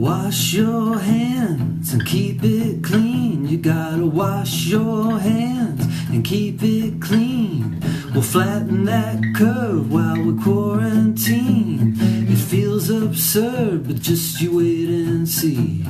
Wash 0.00 0.54
your 0.54 0.98
hands 0.98 1.92
and 1.92 2.06
keep 2.06 2.42
it 2.42 2.82
clean. 2.82 3.46
You 3.46 3.58
gotta 3.58 4.06
wash 4.06 4.64
your 4.64 5.18
hands 5.18 5.84
and 6.08 6.24
keep 6.24 6.62
it 6.62 7.02
clean. 7.02 7.82
We'll 8.14 8.22
flatten 8.22 8.86
that 8.86 9.22
curve 9.36 9.92
while 9.92 10.16
we 10.16 10.42
quarantine. 10.42 11.98
It 12.00 12.38
feels 12.38 12.88
absurd, 12.88 13.88
but 13.88 13.96
just 13.96 14.40
you 14.40 14.56
wait 14.56 14.88
and 14.88 15.28
see. 15.28 15.84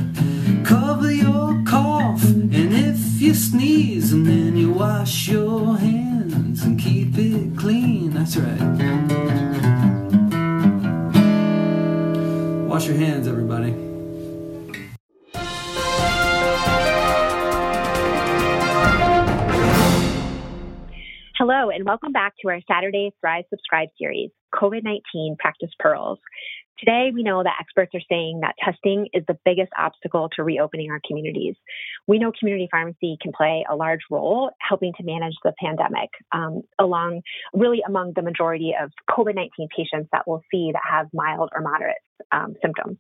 Cover 0.64 1.12
your 1.12 1.62
cough, 1.64 2.24
and 2.24 2.52
if 2.52 3.22
you 3.22 3.32
sneeze, 3.32 4.12
and 4.12 4.26
then 4.26 4.56
you 4.56 4.72
wash 4.72 5.28
your 5.28 5.78
hands 5.78 6.64
and 6.64 6.80
keep 6.80 7.16
it 7.16 7.56
clean. 7.56 8.10
That's 8.10 8.36
right. 8.36 8.60
Wash 12.66 12.88
your 12.88 12.96
hands, 12.96 13.28
everybody. 13.28 13.89
And 21.72 21.84
welcome 21.84 22.10
back 22.10 22.34
to 22.42 22.48
our 22.48 22.60
Saturday 22.68 23.12
Thrive 23.20 23.44
Subscribe 23.48 23.90
series, 23.96 24.30
COVID 24.52 24.82
19 24.82 25.36
Practice 25.38 25.70
Pearls. 25.78 26.18
Today, 26.80 27.10
we 27.14 27.22
know 27.22 27.44
that 27.44 27.58
experts 27.60 27.94
are 27.94 28.00
saying 28.08 28.40
that 28.40 28.56
testing 28.64 29.06
is 29.12 29.22
the 29.28 29.38
biggest 29.44 29.70
obstacle 29.78 30.28
to 30.34 30.42
reopening 30.42 30.90
our 30.90 31.00
communities. 31.06 31.54
We 32.08 32.18
know 32.18 32.32
community 32.36 32.66
pharmacy 32.70 33.18
can 33.22 33.30
play 33.30 33.64
a 33.70 33.76
large 33.76 34.00
role 34.10 34.50
helping 34.58 34.94
to 34.94 35.04
manage 35.04 35.34
the 35.44 35.52
pandemic, 35.60 36.10
um, 36.32 36.62
along 36.80 37.22
really 37.52 37.82
among 37.86 38.14
the 38.16 38.22
majority 38.22 38.74
of 38.80 38.90
COVID 39.08 39.36
19 39.36 39.68
patients 39.76 40.08
that 40.12 40.24
we'll 40.26 40.42
see 40.50 40.70
that 40.72 40.82
have 40.90 41.06
mild 41.12 41.50
or 41.54 41.60
moderate 41.60 42.02
um, 42.32 42.56
symptoms. 42.60 42.98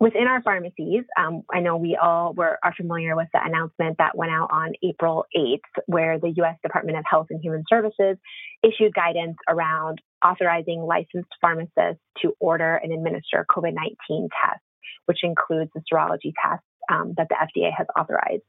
Within 0.00 0.26
our 0.26 0.42
pharmacies, 0.42 1.04
um, 1.16 1.42
I 1.52 1.60
know 1.60 1.76
we 1.76 1.96
all 2.00 2.34
were 2.34 2.58
are 2.62 2.74
familiar 2.74 3.14
with 3.14 3.28
the 3.32 3.40
announcement 3.42 3.98
that 3.98 4.16
went 4.16 4.32
out 4.32 4.48
on 4.50 4.72
April 4.82 5.24
8th, 5.36 5.60
where 5.86 6.18
the 6.18 6.32
U.S. 6.38 6.56
Department 6.62 6.98
of 6.98 7.04
Health 7.08 7.28
and 7.30 7.40
Human 7.40 7.62
Services 7.70 8.16
issued 8.62 8.92
guidance 8.92 9.36
around 9.48 10.00
authorizing 10.24 10.82
licensed 10.82 11.30
pharmacists 11.40 12.02
to 12.22 12.34
order 12.40 12.74
and 12.76 12.92
administer 12.92 13.46
COVID 13.48 13.74
19 14.08 14.28
tests, 14.44 14.64
which 15.06 15.18
includes 15.22 15.70
the 15.74 15.82
serology 15.90 16.32
tests 16.42 16.66
um, 16.90 17.14
that 17.16 17.28
the 17.28 17.36
FDA 17.36 17.70
has 17.76 17.86
authorized. 17.98 18.42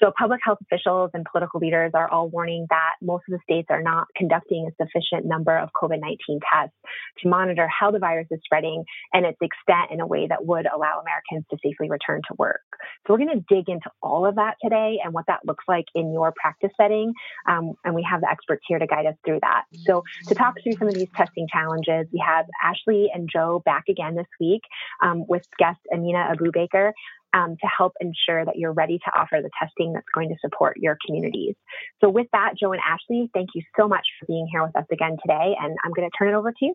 So, 0.00 0.12
public 0.16 0.40
health 0.44 0.58
officials 0.62 1.10
and 1.12 1.26
political 1.30 1.58
leaders 1.58 1.90
are 1.94 2.08
all 2.08 2.28
warning 2.28 2.66
that 2.70 2.94
most 3.02 3.24
of 3.28 3.32
the 3.32 3.40
states 3.42 3.66
are 3.70 3.82
not 3.82 4.06
conducting 4.16 4.68
a 4.68 4.84
sufficient 4.84 5.26
number 5.26 5.56
of 5.58 5.70
COVID 5.80 6.00
19 6.00 6.38
tests 6.40 6.76
to 7.22 7.28
monitor 7.28 7.66
how 7.68 7.90
the 7.90 7.98
virus 7.98 8.28
is 8.30 8.38
spreading 8.44 8.84
and 9.12 9.26
its 9.26 9.38
extent 9.42 9.90
in 9.90 10.00
a 10.00 10.06
way 10.06 10.26
that 10.28 10.46
would 10.46 10.66
allow 10.66 11.00
Americans 11.00 11.44
to 11.50 11.56
safely 11.64 11.90
return 11.90 12.20
to 12.28 12.34
work. 12.38 12.62
So, 13.06 13.12
we're 13.12 13.24
going 13.24 13.42
to 13.42 13.54
dig 13.54 13.68
into 13.68 13.90
all 14.00 14.24
of 14.24 14.36
that 14.36 14.54
today 14.62 14.98
and 15.02 15.12
what 15.12 15.26
that 15.26 15.40
looks 15.44 15.64
like 15.66 15.86
in 15.94 16.12
your 16.12 16.32
practice 16.40 16.70
setting. 16.80 17.12
Um, 17.48 17.72
and 17.84 17.94
we 17.94 18.06
have 18.08 18.20
the 18.20 18.30
experts 18.30 18.62
here 18.68 18.78
to 18.78 18.86
guide 18.86 19.06
us 19.06 19.16
through 19.26 19.40
that. 19.42 19.64
So, 19.84 20.04
to 20.28 20.34
talk 20.34 20.54
through 20.62 20.76
some 20.78 20.88
of 20.88 20.94
these 20.94 21.08
testing 21.16 21.48
challenges, 21.52 22.06
we 22.12 22.22
have 22.24 22.46
Ashley 22.62 23.10
and 23.12 23.28
Joe 23.32 23.62
back 23.64 23.84
again 23.88 24.14
this 24.14 24.30
week 24.38 24.62
um, 25.02 25.26
with 25.26 25.42
guest 25.58 25.80
Amina 25.92 26.34
Abubaker 26.36 26.92
um, 27.32 27.56
to 27.60 27.66
help 27.66 27.92
ensure 28.00 28.44
that 28.44 28.56
you're 28.56 28.72
ready 28.72 28.98
to 28.98 29.18
offer 29.18 29.40
the 29.42 29.50
testing 29.60 29.92
that's 29.92 30.06
going 30.14 30.28
to 30.28 30.36
support 30.40 30.76
your 30.78 30.96
communities. 31.04 31.54
So, 32.00 32.08
with 32.08 32.26
that, 32.32 32.54
Joe 32.60 32.72
and 32.72 32.80
Ashley, 32.86 33.30
thank 33.34 33.50
you 33.54 33.62
so 33.78 33.88
much 33.88 34.06
for 34.18 34.26
being 34.26 34.48
here 34.50 34.64
with 34.64 34.76
us 34.76 34.86
again 34.90 35.16
today. 35.22 35.56
And 35.60 35.76
I'm 35.84 35.92
going 35.92 36.08
to 36.08 36.16
turn 36.16 36.28
it 36.28 36.34
over 36.34 36.52
to 36.52 36.64
you. 36.64 36.74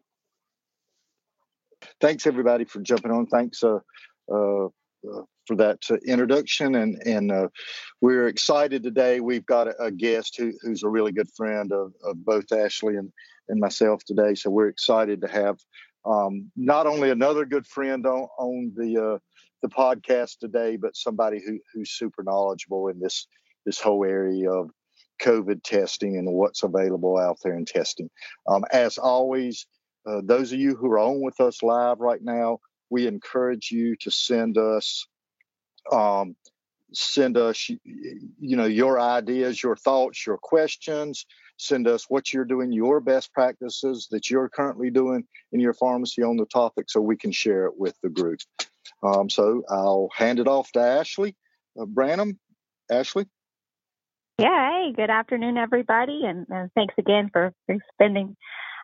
Thanks, 2.00 2.28
everybody, 2.28 2.66
for 2.66 2.80
jumping 2.82 3.12
on. 3.12 3.28
Thanks 3.28 3.64
uh, 3.64 3.80
uh, 4.32 4.68
for 5.48 5.56
that 5.58 5.80
uh, 5.90 5.96
introduction. 6.06 6.76
And, 6.76 7.02
and 7.06 7.32
uh, 7.32 7.48
we're 8.00 8.28
excited 8.28 8.84
today. 8.84 9.20
We've 9.20 9.46
got 9.46 9.68
a, 9.68 9.84
a 9.84 9.92
guest 9.92 10.36
who, 10.38 10.54
who's 10.62 10.84
a 10.84 10.90
really 10.90 11.12
good 11.12 11.30
friend 11.36 11.72
of, 11.74 11.94
of 12.04 12.24
both 12.24 12.52
Ashley 12.52 12.96
and, 12.96 13.12
and 13.50 13.60
myself 13.60 14.04
today. 14.06 14.36
So, 14.36 14.50
we're 14.50 14.70
excited 14.70 15.22
to 15.22 15.28
have 15.28 15.58
um, 16.06 16.52
not 16.56 16.86
only 16.86 17.10
another 17.10 17.46
good 17.46 17.66
friend 17.66 18.06
on, 18.06 18.28
on 18.38 18.74
the 18.76 18.98
uh, 18.98 19.18
the 19.64 19.70
podcast 19.70 20.38
today, 20.40 20.76
but 20.76 20.96
somebody 20.96 21.42
who 21.44 21.58
who's 21.74 21.90
super 21.90 22.22
knowledgeable 22.22 22.90
in 22.90 23.00
this 23.00 23.26
this 23.66 23.80
whole 23.80 24.06
area 24.06 24.52
of 24.52 24.70
COVID 25.22 25.64
testing 25.64 26.18
and 26.18 26.32
what's 26.32 26.64
available 26.64 27.18
out 27.18 27.38
there 27.44 27.56
in 27.56 27.66
testing. 27.66 28.10
Um, 28.48 28.66
as 28.72 28.98
always, 28.98 29.66
uh, 30.06 30.22
those 30.24 30.52
of 30.52 30.60
you 30.60 30.76
who 30.76 30.92
are 30.92 31.00
on 31.00 31.22
with 31.22 31.40
us 31.40 31.64
live 31.64 32.00
right 32.00 32.22
now, 32.22 32.60
we 32.90 33.08
encourage 33.08 33.72
you 33.72 33.96
to 34.02 34.12
send 34.12 34.58
us 34.58 35.08
um, 35.92 36.36
send 36.94 37.38
us 37.38 37.70
you 37.70 38.58
know 38.58 38.66
your 38.66 39.00
ideas 39.00 39.64
your 39.64 39.76
thoughts 39.76 40.28
your 40.28 40.38
questions 40.38 41.26
send 41.58 41.88
us 41.88 42.06
what 42.08 42.32
you're 42.32 42.46
doing 42.46 42.72
your 42.72 43.00
best 43.00 43.34
practices 43.34 44.08
that 44.12 44.30
you're 44.30 44.48
currently 44.48 44.92
doing 44.92 45.24
in 45.52 45.60
your 45.60 45.74
pharmacy 45.74 46.22
on 46.22 46.38
the 46.38 46.46
topic 46.46 46.86
so 46.88 47.02
we 47.02 47.18
can 47.18 47.32
share 47.32 47.66
it 47.66 47.74
with 47.76 47.96
the 48.04 48.10
group 48.10 48.40
um, 49.02 49.30
so 49.30 49.64
I'll 49.70 50.10
hand 50.16 50.40
it 50.40 50.48
off 50.48 50.72
to 50.74 50.80
Ashley 50.80 51.36
uh, 51.80 51.86
Branham. 51.86 52.40
Ashley. 52.92 53.26
Yeah. 54.38 54.72
Hey, 54.72 54.94
good 54.96 55.10
afternoon, 55.10 55.58
everybody, 55.58 56.24
and, 56.26 56.48
thanks 56.76 56.96
again 56.98 57.30
for, 57.32 57.54
for 57.68 57.76
spending 57.94 58.36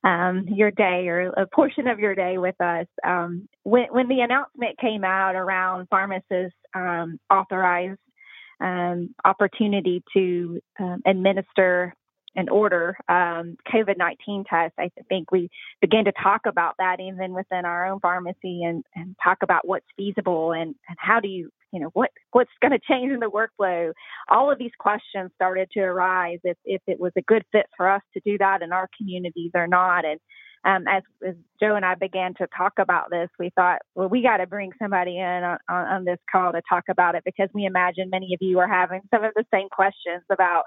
um, 0.04 0.46
your 0.48 0.72
day 0.72 1.08
or 1.08 1.30
a 1.30 1.48
portion 1.48 1.88
of 1.88 2.00
your 2.00 2.16
day 2.16 2.38
with 2.38 2.60
us. 2.62 2.86
Um, 3.06 3.50
when, 3.64 3.88
when 3.90 4.08
the 4.08 4.22
announcement 4.22 4.78
came 4.80 5.04
out 5.04 5.36
around 5.36 5.88
pharmacists 5.90 6.58
um, 6.74 7.20
authorized 7.30 8.00
um, 8.62 9.16
opportunity 9.26 10.04
to 10.14 10.60
um, 10.80 11.02
administer 11.06 11.94
and 12.36 12.50
order 12.50 12.96
um, 13.08 13.58
COVID 13.74 13.98
19 13.98 14.46
tests. 14.50 14.76
I 14.78 14.92
think 15.08 15.32
we 15.32 15.50
began 15.82 16.06
to 16.06 16.12
talk 16.12 16.42
about 16.46 16.76
that 16.80 17.00
even 17.00 17.34
within 17.34 17.66
our 17.66 17.88
own 17.88 18.00
pharmacy 18.00 18.64
and, 18.64 18.84
and 18.96 19.16
talk 19.24 19.40
about 19.42 19.68
what's 19.68 19.86
feasible 19.98 20.52
and, 20.52 20.76
and 20.88 20.98
how 20.98 21.20
do 21.20 21.28
you, 21.28 21.50
you 21.72 21.80
know, 21.80 21.90
what 21.94 22.12
what's 22.32 22.52
going 22.62 22.72
to 22.72 22.80
change 22.80 23.12
in 23.12 23.20
the 23.20 23.30
workflow. 23.30 23.92
All 24.30 24.52
of 24.52 24.60
these 24.60 24.72
questions 24.78 25.32
started 25.36 25.70
to 25.74 25.82
arise 25.82 26.40
if, 26.44 26.58
if 26.66 26.82
it 26.88 27.00
was 27.00 27.12
a 27.18 27.22
good 27.22 27.44
fit 27.52 27.66
for 27.76 27.90
us 27.90 28.02
to 28.14 28.22
do 28.26 28.38
that 28.38 28.62
in 28.62 28.72
our 28.72 28.88
communities 28.98 29.52
or 29.54 29.68
not. 29.68 30.06
And 30.06 30.20
um, 30.66 30.88
as, 30.88 31.04
as, 31.26 31.36
Joe 31.62 31.76
and 31.76 31.86
I 31.86 31.96
began 31.96 32.34
to 32.36 32.48
talk 32.56 32.74
about 32.80 33.10
this, 33.10 33.30
we 33.40 33.50
thought, 33.56 33.80
well, 33.96 34.10
we 34.10 34.22
got 34.22 34.38
to 34.38 34.48
bring 34.48 34.72
somebody 34.78 35.18
in 35.18 35.24
on, 35.24 35.58
on, 35.70 35.86
on 35.88 36.06
this 36.06 36.20
call 36.30 36.52
to 36.52 36.62
talk 36.68 36.84
about 36.90 37.16
it 37.16 37.24
because 37.24 37.50
we 37.54 37.66
imagine 37.66 38.10
many 38.10 38.34
of 38.34 38.42
you 38.42 38.60
are 38.60 38.68
having 38.68 39.02
some 39.14 39.24
of 39.24 39.32
the 39.36 39.46
same 39.54 39.70
questions 39.70 40.24
about 40.30 40.64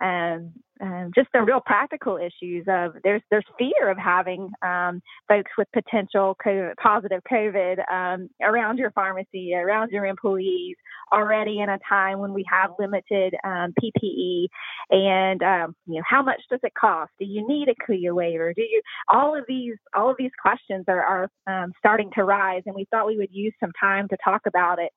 um, 0.00 0.52
um, 0.80 1.10
just 1.14 1.28
the 1.32 1.42
real 1.42 1.60
practical 1.64 2.18
issues 2.18 2.64
of 2.68 2.94
there's 3.02 3.22
there's 3.30 3.44
fear 3.58 3.90
of 3.90 3.96
having 3.96 4.50
um, 4.62 5.00
folks 5.28 5.50
with 5.56 5.68
potential 5.72 6.36
COVID, 6.44 6.74
positive 6.82 7.22
COVID 7.30 7.78
um, 7.90 8.28
around 8.42 8.78
your 8.78 8.90
pharmacy, 8.90 9.54
around 9.54 9.90
your 9.90 10.04
employees 10.04 10.76
already 11.12 11.60
in 11.60 11.68
a 11.68 11.78
time 11.88 12.18
when 12.18 12.34
we 12.34 12.44
have 12.50 12.70
limited 12.78 13.34
um, 13.44 13.72
PPE, 13.80 14.48
and 14.90 15.42
um, 15.42 15.76
you 15.86 15.94
know 15.94 16.02
how 16.08 16.22
much 16.22 16.40
does 16.50 16.60
it 16.62 16.72
cost? 16.78 17.10
Do 17.18 17.24
you 17.24 17.46
need 17.46 17.68
a 17.68 17.74
CLIA 17.86 18.14
waiver? 18.14 18.52
Do 18.52 18.62
you 18.62 18.82
all 19.12 19.36
of 19.36 19.44
these 19.48 19.76
all 19.94 20.10
of 20.10 20.16
these 20.18 20.32
questions 20.40 20.84
are, 20.88 21.02
are 21.02 21.30
um, 21.46 21.72
starting 21.78 22.10
to 22.16 22.24
rise, 22.24 22.62
and 22.66 22.74
we 22.74 22.86
thought 22.90 23.06
we 23.06 23.16
would 23.16 23.32
use 23.32 23.54
some 23.60 23.72
time 23.80 24.08
to 24.08 24.16
talk 24.22 24.42
about 24.46 24.78
it 24.78 24.92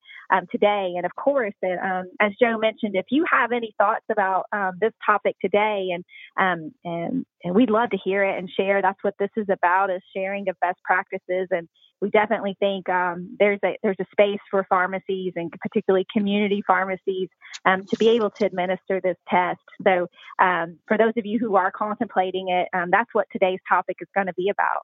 today. 0.51 0.93
And 0.95 1.05
of 1.05 1.15
course, 1.15 1.53
as 1.63 2.31
Joe 2.41 2.57
mentioned, 2.57 2.95
if 2.95 3.05
you 3.09 3.25
have 3.31 3.51
any 3.51 3.73
thoughts 3.77 4.05
about 4.11 4.45
this 4.79 4.93
topic 5.05 5.35
today 5.41 5.68
and 5.91 6.03
um, 6.37 6.71
and 6.83 7.25
and 7.43 7.55
we'd 7.55 7.69
love 7.69 7.89
to 7.91 7.97
hear 7.97 8.23
it 8.23 8.37
and 8.37 8.49
share. 8.49 8.81
That's 8.81 9.03
what 9.03 9.15
this 9.19 9.29
is 9.35 9.47
about: 9.49 9.89
is 9.89 10.01
sharing 10.15 10.47
of 10.49 10.59
best 10.59 10.79
practices. 10.83 11.47
And 11.51 11.67
we 12.01 12.09
definitely 12.09 12.55
think 12.59 12.87
um, 12.89 13.35
there's 13.39 13.59
a 13.63 13.77
there's 13.83 13.99
a 13.99 14.05
space 14.11 14.39
for 14.49 14.65
pharmacies 14.69 15.33
and 15.35 15.51
particularly 15.51 16.05
community 16.11 16.63
pharmacies 16.65 17.29
um, 17.65 17.85
to 17.85 17.97
be 17.97 18.09
able 18.09 18.29
to 18.31 18.45
administer 18.45 19.01
this 19.01 19.17
test. 19.29 19.61
So 19.83 20.07
um, 20.41 20.79
for 20.87 20.97
those 20.97 21.13
of 21.17 21.25
you 21.25 21.39
who 21.39 21.55
are 21.55 21.71
contemplating 21.71 22.49
it, 22.49 22.67
um, 22.73 22.89
that's 22.91 23.13
what 23.13 23.27
today's 23.31 23.59
topic 23.67 23.97
is 24.01 24.07
going 24.15 24.27
to 24.27 24.33
be 24.33 24.49
about. 24.49 24.81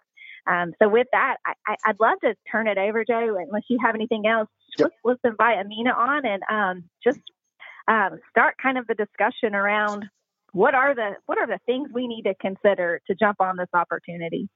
Um, 0.48 0.74
so 0.82 0.88
with 0.88 1.08
that, 1.12 1.38
I, 1.46 1.76
would 1.88 2.00
love 2.00 2.20
to 2.24 2.36
turn 2.52 2.68
it 2.68 2.78
over, 2.78 3.04
Joe. 3.04 3.38
Unless 3.40 3.64
you 3.68 3.80
have 3.84 3.96
anything 3.96 4.28
else, 4.28 4.48
yep. 4.78 4.92
let's, 5.04 5.20
let's, 5.24 5.32
invite 5.32 5.58
Amina 5.58 5.92
on 5.92 6.26
and 6.26 6.44
um, 6.50 6.84
just 7.04 7.20
um, 7.88 8.20
start 8.30 8.56
kind 8.62 8.78
of 8.78 8.86
the 8.88 8.94
discussion 8.94 9.56
around 9.56 10.06
what 10.56 10.74
are 10.74 10.96
the 10.96 11.18
what 11.26 11.38
are 11.38 11.48
the 11.48 11.60
things 11.66 11.90
we 11.94 12.08
need 12.08 12.24
to 12.24 12.34
consider 12.36 13.02
to 13.08 13.14
jump 13.14 13.42
on 13.42 13.58
this 13.58 13.68
opportunity? 13.74 14.48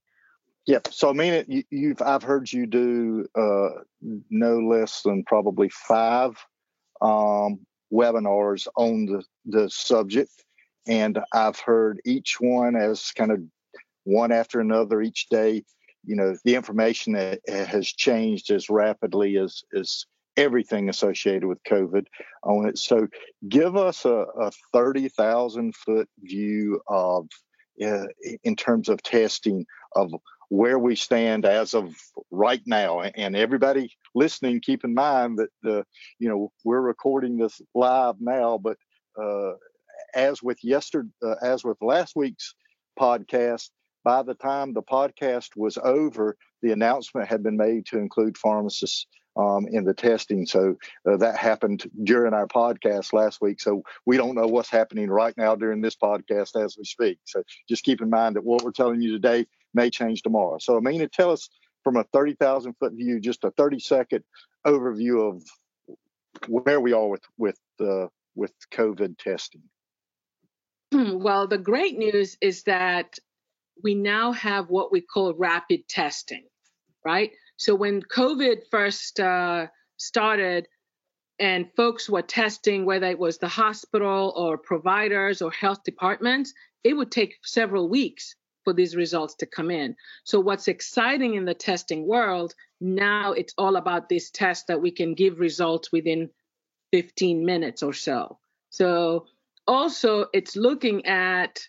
Yeah. 0.65 0.79
So 0.89 1.09
I 1.09 1.13
mean, 1.13 1.43
you, 1.49 1.63
you've 1.69 2.01
I've 2.01 2.23
heard 2.23 2.51
you 2.51 2.65
do 2.65 3.27
uh, 3.35 3.81
no 4.29 4.59
less 4.59 5.01
than 5.01 5.25
probably 5.25 5.69
five 5.69 6.37
um, 7.01 7.59
webinars 7.91 8.67
on 8.77 9.07
the 9.07 9.23
the 9.45 9.69
subject, 9.69 10.31
and 10.87 11.19
I've 11.33 11.59
heard 11.59 11.99
each 12.05 12.37
one 12.39 12.77
as 12.77 13.11
kind 13.11 13.31
of 13.31 13.41
one 14.05 14.31
after 14.31 14.61
another 14.61 15.01
each 15.01 15.27
day. 15.29 15.65
you 16.05 16.15
know 16.15 16.33
the 16.45 16.55
information 16.55 17.37
has 17.45 17.87
changed 17.87 18.51
as 18.51 18.69
rapidly 18.69 19.35
as 19.37 19.63
as 19.77 20.05
everything 20.39 20.89
associated 20.89 21.45
with 21.45 21.63
COVID 21.63 22.05
on 22.43 22.67
it. 22.67 22.77
So 22.77 23.07
give 23.47 23.75
us 23.75 24.05
a, 24.05 24.25
a 24.39 24.51
30,000 24.73 25.75
foot 25.75 26.09
view 26.19 26.81
of, 26.87 27.27
uh, 27.83 28.05
in 28.43 28.55
terms 28.55 28.89
of 28.89 29.03
testing, 29.03 29.65
of 29.95 30.13
where 30.49 30.79
we 30.79 30.95
stand 30.95 31.45
as 31.45 31.73
of 31.73 31.93
right 32.31 32.61
now. 32.65 33.01
And 33.01 33.35
everybody 33.35 33.91
listening, 34.15 34.61
keep 34.61 34.83
in 34.83 34.93
mind 34.93 35.37
that 35.37 35.49
the, 35.61 35.85
you 36.17 36.29
know, 36.29 36.51
we're 36.63 36.81
recording 36.81 37.37
this 37.37 37.61
live 37.75 38.15
now, 38.19 38.57
but 38.57 38.77
uh, 39.21 39.53
as 40.15 40.41
with 40.41 40.57
yesterday, 40.63 41.09
uh, 41.23 41.35
as 41.41 41.63
with 41.63 41.77
last 41.81 42.13
week's 42.15 42.55
podcast, 42.99 43.69
by 44.03 44.23
the 44.23 44.33
time 44.33 44.73
the 44.73 44.81
podcast 44.81 45.49
was 45.55 45.77
over, 45.77 46.35
the 46.61 46.71
announcement 46.71 47.27
had 47.27 47.43
been 47.43 47.57
made 47.57 47.85
to 47.87 47.99
include 47.99 48.37
pharmacists 48.37 49.05
um, 49.37 49.67
in 49.71 49.83
the 49.85 49.93
testing. 49.93 50.45
So 50.45 50.75
uh, 51.09 51.17
that 51.17 51.37
happened 51.37 51.89
during 52.03 52.33
our 52.33 52.47
podcast 52.47 53.13
last 53.13 53.41
week. 53.41 53.61
So 53.61 53.83
we 54.05 54.17
don't 54.17 54.35
know 54.35 54.47
what's 54.47 54.69
happening 54.69 55.09
right 55.09 55.35
now 55.37 55.55
during 55.55 55.81
this 55.81 55.95
podcast 55.95 56.61
as 56.61 56.77
we 56.77 56.83
speak. 56.83 57.19
So 57.25 57.43
just 57.67 57.83
keep 57.83 58.01
in 58.01 58.09
mind 58.09 58.35
that 58.35 58.43
what 58.43 58.63
we're 58.63 58.71
telling 58.71 59.01
you 59.01 59.11
today 59.11 59.45
may 59.73 59.89
change 59.89 60.21
tomorrow. 60.21 60.57
So 60.59 60.77
Amina, 60.77 61.07
tell 61.07 61.31
us 61.31 61.49
from 61.83 61.95
a 61.95 62.03
30,000 62.11 62.73
foot 62.79 62.93
view, 62.93 63.19
just 63.19 63.43
a 63.43 63.51
30 63.51 63.79
second 63.79 64.23
overview 64.65 65.29
of 65.29 65.43
where 66.47 66.79
we 66.79 66.93
are 66.93 67.07
with 67.07 67.23
with 67.37 67.59
uh, 67.79 68.07
with 68.35 68.53
COVID 68.71 69.17
testing. 69.17 69.63
Well, 70.91 71.47
the 71.47 71.57
great 71.57 71.97
news 71.97 72.37
is 72.41 72.63
that 72.63 73.19
we 73.83 73.95
now 73.95 74.31
have 74.31 74.69
what 74.69 74.91
we 74.91 75.01
call 75.01 75.33
rapid 75.33 75.87
testing, 75.87 76.45
right? 77.05 77.31
So 77.59 77.75
when 77.75 78.01
COVID 78.01 78.61
first 78.71 79.19
uh, 79.19 79.67
started 79.97 80.67
and 81.39 81.69
folks 81.75 82.09
were 82.09 82.21
testing, 82.21 82.85
whether 82.85 83.07
it 83.07 83.19
was 83.19 83.37
the 83.37 83.49
hospital 83.49 84.33
or 84.35 84.57
providers 84.57 85.41
or 85.41 85.51
health 85.51 85.83
departments, 85.83 86.53
it 86.85 86.93
would 86.93 87.11
take 87.11 87.35
several 87.43 87.89
weeks 87.89 88.35
for 88.63 88.71
these 88.71 88.95
results 88.95 89.35
to 89.35 89.45
come 89.45 89.71
in. 89.71 89.95
So 90.23 90.39
what's 90.39 90.69
exciting 90.69 91.35
in 91.35 91.43
the 91.43 91.53
testing 91.53 92.07
world, 92.07 92.53
now 92.79 93.33
it's 93.33 93.53
all 93.57 93.75
about 93.75 94.07
this 94.07 94.31
test 94.31 94.67
that 94.67 94.81
we 94.81 94.91
can 94.91 95.13
give 95.13 95.39
results 95.39 95.91
within 95.91 96.29
15 96.93 97.45
minutes 97.45 97.83
or 97.83 97.93
so. 97.93 98.39
So 98.69 99.27
also 99.67 100.27
it's 100.33 100.55
looking 100.55 101.05
at 101.05 101.59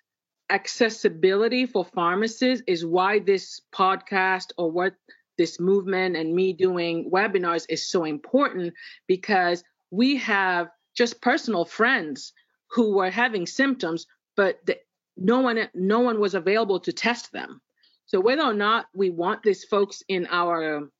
accessibility 0.51 1.67
for 1.67 1.85
pharmacists 1.85 2.63
is 2.69 2.87
why 2.87 3.19
this 3.19 3.61
podcast 3.75 4.53
or 4.57 4.71
what 4.71 4.95
this 5.41 5.59
movement 5.59 6.17
and 6.17 6.35
me 6.35 6.53
doing 6.53 7.11
webinars 7.11 7.65
is 7.71 7.91
so 7.91 8.05
important 8.05 8.75
because 9.07 9.65
we 9.91 10.17
have 10.17 10.69
just 10.95 11.23
personal 11.23 11.65
friends 11.65 12.35
who 12.73 12.95
were 12.95 13.09
having 13.09 13.47
symptoms 13.47 14.07
but 14.37 14.59
the, 14.67 14.77
no 15.17 15.41
one 15.41 15.59
no 15.75 16.01
one 16.01 16.21
was 16.21 16.35
available 16.35 16.79
to 16.81 16.93
test 16.93 17.33
them. 17.33 17.63
So 18.05 18.21
whether 18.21 18.43
or 18.43 18.53
not 18.53 18.87
we 18.95 19.09
want 19.09 19.43
these 19.43 19.65
folks 19.65 20.03
in 20.09 20.27
our 20.31 20.91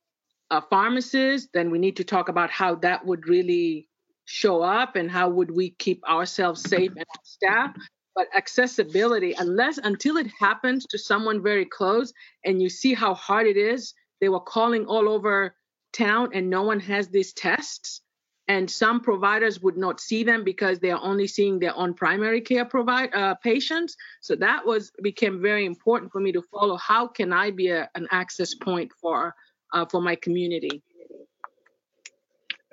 uh, 0.49 0.61
pharmacies 0.71 1.47
then 1.53 1.69
we 1.69 1.77
need 1.77 1.97
to 1.97 2.03
talk 2.03 2.27
about 2.27 2.49
how 2.49 2.73
that 2.77 3.05
would 3.05 3.27
really 3.27 3.87
show 4.25 4.63
up 4.63 4.95
and 4.95 5.11
how 5.11 5.29
would 5.29 5.51
we 5.51 5.69
keep 5.69 6.03
ourselves 6.09 6.63
safe 6.63 6.91
and 6.97 7.05
our 7.15 7.23
staff 7.23 7.75
but 8.15 8.27
accessibility 8.35 9.33
unless 9.37 9.77
until 9.77 10.17
it 10.17 10.27
happens 10.39 10.87
to 10.87 10.97
someone 10.97 11.43
very 11.43 11.65
close 11.65 12.11
and 12.43 12.59
you 12.59 12.69
see 12.69 12.95
how 12.95 13.13
hard 13.13 13.45
it 13.45 13.57
is 13.57 13.93
they 14.21 14.29
were 14.29 14.39
calling 14.39 14.85
all 14.85 15.09
over 15.09 15.55
town 15.91 16.29
and 16.33 16.49
no 16.49 16.61
one 16.61 16.79
has 16.79 17.09
these 17.09 17.33
tests. 17.33 18.01
And 18.47 18.69
some 18.69 19.01
providers 19.01 19.61
would 19.61 19.77
not 19.77 19.99
see 19.99 20.23
them 20.23 20.43
because 20.43 20.79
they 20.79 20.91
are 20.91 21.01
only 21.01 21.27
seeing 21.27 21.59
their 21.59 21.75
own 21.75 21.93
primary 21.93 22.41
care 22.41 22.65
provide 22.65 23.13
uh, 23.13 23.35
patients. 23.35 23.95
So 24.21 24.35
that 24.35 24.65
was 24.65 24.91
became 25.01 25.41
very 25.41 25.65
important 25.65 26.11
for 26.11 26.19
me 26.19 26.31
to 26.33 26.41
follow. 26.41 26.75
How 26.75 27.07
can 27.07 27.33
i 27.33 27.51
be 27.51 27.69
a, 27.69 27.89
an 27.95 28.07
access 28.11 28.53
point 28.53 28.91
for 28.99 29.35
uh, 29.73 29.85
for 29.85 30.01
my 30.01 30.15
community? 30.15 30.83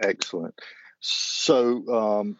Excellent. 0.01 0.55
So 1.01 1.87
um, 1.95 2.39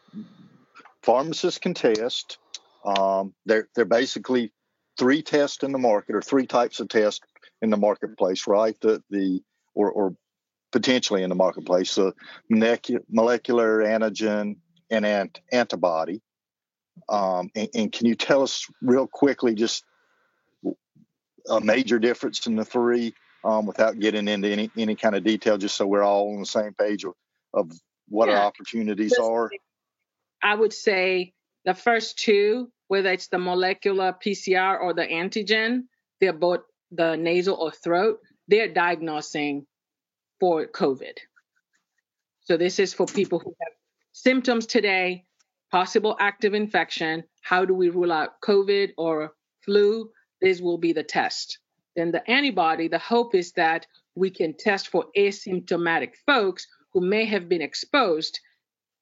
pharmacists 1.03 1.61
can 1.61 1.75
test. 1.75 2.39
Um, 2.85 3.35
they're 3.47 3.69
they're 3.75 3.85
basically 3.85 4.53
three 4.99 5.23
tests 5.23 5.63
in 5.63 5.71
the 5.71 5.79
market 5.79 6.17
or 6.17 6.23
three 6.23 6.47
types 6.47 6.81
of 6.81 6.89
tests 6.89 7.21
in 7.63 7.71
the 7.71 7.77
marketplace, 7.77 8.47
right? 8.47 8.79
The 8.81 9.03
the 9.11 9.43
or, 9.75 9.91
or 9.91 10.15
potentially 10.73 11.23
in 11.23 11.29
the 11.29 11.35
marketplace, 11.35 11.95
the 11.95 12.13
molecular 12.49 13.79
antigen 13.85 14.57
and 14.91 15.07
ant- 15.07 15.41
antibody. 15.53 16.21
Um, 17.09 17.51
and, 17.55 17.69
and, 17.75 17.93
can 17.93 18.07
you 18.07 18.17
tell 18.17 18.43
us 18.43 18.67
real 18.83 19.07
quickly 19.07 19.55
just 19.55 19.85
a 21.49 21.61
major 21.61 21.99
difference 21.99 22.47
in 22.47 22.57
the 22.57 22.65
three 22.65 23.15
um, 23.45 23.67
without 23.67 23.99
getting 23.99 24.27
into 24.27 24.49
any 24.49 24.71
any 24.77 24.97
kind 24.97 25.15
of 25.15 25.23
detail, 25.23 25.57
just 25.59 25.77
so 25.77 25.87
we're 25.87 26.03
all 26.03 26.35
on 26.35 26.41
the 26.41 26.47
same 26.47 26.75
page 26.75 27.05
of, 27.05 27.15
of 27.55 27.71
what 28.09 28.29
yeah. 28.29 28.41
our 28.41 28.47
opportunities 28.47 29.17
are? 29.17 29.51
I 30.43 30.55
would 30.55 30.73
say 30.73 31.35
the 31.65 31.75
first 31.75 32.19
two, 32.19 32.71
whether 32.89 33.13
it's 33.13 33.29
the 33.29 33.39
molecular 33.39 34.13
PCR 34.13 34.81
or 34.81 34.93
the 34.93 35.07
antigen, 35.07 35.85
they're 36.21 36.33
both 36.33 36.61
the 36.91 37.17
nasal 37.17 37.57
or 37.57 37.71
throat, 37.71 38.21
they're 38.49 38.73
diagnosing 38.73 39.67
for 40.41 40.67
COVID. 40.67 41.19
So 42.41 42.57
this 42.57 42.79
is 42.79 42.95
for 42.95 43.07
people 43.07 43.39
who 43.39 43.55
have 43.61 43.73
symptoms 44.13 44.67
today, 44.67 45.25
possible 45.71 46.17
active 46.19 46.55
infection. 46.55 47.25
How 47.43 47.65
do 47.65 47.75
we 47.75 47.91
rule 47.91 48.13
out 48.13 48.41
COVID 48.43 48.93
or 48.97 49.33
flu? 49.65 50.11
This 50.41 50.61
will 50.61 50.79
be 50.79 50.93
the 50.93 51.03
test. 51.03 51.59
Then 51.97 52.13
the 52.13 52.29
antibody, 52.31 52.89
the 52.89 52.99
hope 52.99 53.35
is 53.35 53.53
that 53.53 53.87
we 54.15 54.31
can 54.31 54.57
test 54.57 54.89
for 54.89 55.07
asymptomatic 55.17 56.13
folks 56.27 56.67
who 56.93 57.01
may 57.01 57.25
have 57.25 57.49
been 57.49 57.63
exposed 57.63 58.41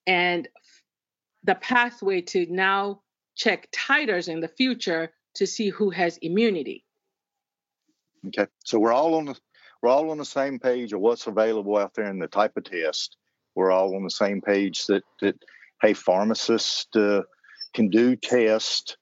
and 0.06 0.48
the 1.44 1.54
pathway 1.56 2.22
to 2.22 2.46
now 2.50 3.02
check 3.34 3.70
titers 3.70 4.28
in 4.28 4.40
the 4.40 4.48
future 4.48 5.12
to 5.34 5.46
see 5.46 5.68
who 5.68 5.90
has 5.90 6.16
immunity. 6.18 6.85
Okay, 8.28 8.46
so 8.64 8.78
we're 8.78 8.92
all 8.92 9.14
on 9.14 9.26
the 9.26 9.37
we're 9.83 9.90
all 9.90 10.11
on 10.11 10.18
the 10.18 10.25
same 10.25 10.59
page 10.59 10.92
of 10.92 11.00
what's 11.00 11.26
available 11.26 11.76
out 11.76 11.95
there 11.95 12.11
in 12.11 12.18
the 12.18 12.26
type 12.26 12.56
of 12.56 12.64
test. 12.64 13.16
We're 13.54 13.71
all 13.71 13.95
on 13.95 14.04
the 14.04 14.11
same 14.11 14.40
page 14.40 14.87
that 14.87 15.04
that 15.21 15.42
hey, 15.83 15.92
pharmacists 15.92 16.87
uh, 16.97 17.23
can 17.75 17.88
do 17.88 18.16
test. 18.16 18.97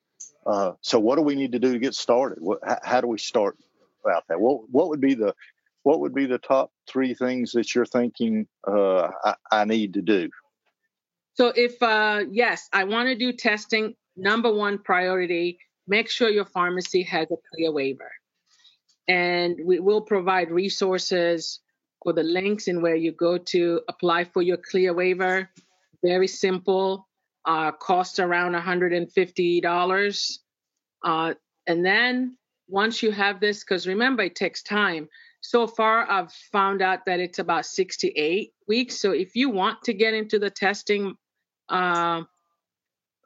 Uh, 0.47 0.73
so 0.83 0.99
what 0.99 1.16
do 1.16 1.23
we 1.23 1.35
need 1.35 1.52
to 1.52 1.59
do 1.59 1.73
to 1.73 1.78
get 1.78 1.95
started? 1.95 2.38
What, 2.40 2.59
how, 2.64 2.78
how 2.83 3.00
do 3.00 3.07
we 3.07 3.19
start 3.19 3.57
about 4.04 4.25
that? 4.28 4.40
What 4.40 4.69
what 4.71 4.88
would 4.88 5.00
be 5.00 5.14
the 5.14 5.35
what 5.85 6.00
would 6.00 6.14
be 6.14 6.26
the 6.26 6.38
top 6.38 6.73
three 6.88 7.14
things 7.14 7.52
that 7.52 7.75
you're 7.75 7.87
thinking 7.87 8.47
uh, 8.66 9.09
I, 9.25 9.35
I 9.50 9.64
need 9.64 9.95
to 9.95 10.02
do? 10.02 10.31
So 11.35 11.52
if 11.54 11.83
uh, 11.83 12.25
yes, 12.31 12.69
I 12.73 12.85
want 12.85 13.09
to 13.09 13.16
do 13.16 13.33
testing. 13.33 13.95
Number 14.16 14.52
one 14.52 14.78
priority: 14.78 15.59
make 15.88 16.09
sure 16.09 16.28
your 16.28 16.45
pharmacy 16.45 17.02
has 17.02 17.26
a 17.31 17.37
CLIA 17.50 17.73
waiver, 17.73 18.11
and 19.08 19.58
we 19.64 19.80
will 19.80 20.00
provide 20.00 20.50
resources 20.50 21.61
for 22.02 22.12
the 22.12 22.23
links 22.23 22.68
in 22.68 22.82
where 22.82 22.96
you 22.96 23.12
go 23.12 23.38
to 23.38 23.80
apply 23.88 24.25
for 24.25 24.42
your 24.42 24.58
CLIA 24.58 24.92
waiver. 24.92 25.50
Very 26.02 26.28
simple, 26.28 27.08
uh, 27.44 27.73
cost 27.73 28.18
around 28.18 28.54
$150, 28.54 30.38
uh, 31.02 31.34
and 31.66 31.84
then 31.84 32.37
once 32.68 33.02
you 33.02 33.11
have 33.11 33.40
this, 33.40 33.64
because 33.64 33.87
remember 33.87 34.23
it 34.23 34.34
takes 34.34 34.62
time. 34.62 35.08
So 35.40 35.66
far, 35.66 36.11
I've 36.11 36.32
found 36.32 36.80
out 36.80 37.04
that 37.06 37.20
it's 37.20 37.38
about 37.38 37.66
six 37.66 37.99
to 37.99 38.12
eight 38.18 38.52
weeks. 38.66 38.99
So 38.99 39.12
if 39.12 39.37
you 39.37 39.50
want 39.50 39.82
to 39.84 39.92
get 39.92 40.14
into 40.14 40.38
the 40.38 40.49
testing 40.49 41.16
uh, 41.68 42.23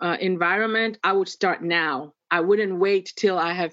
uh, 0.01 0.17
environment, 0.21 0.99
I 1.05 1.13
would 1.13 1.29
start 1.29 1.63
now. 1.63 2.15
I 2.31 2.41
wouldn't 2.41 2.79
wait 2.79 3.13
till 3.17 3.39
I 3.39 3.53
have 3.53 3.73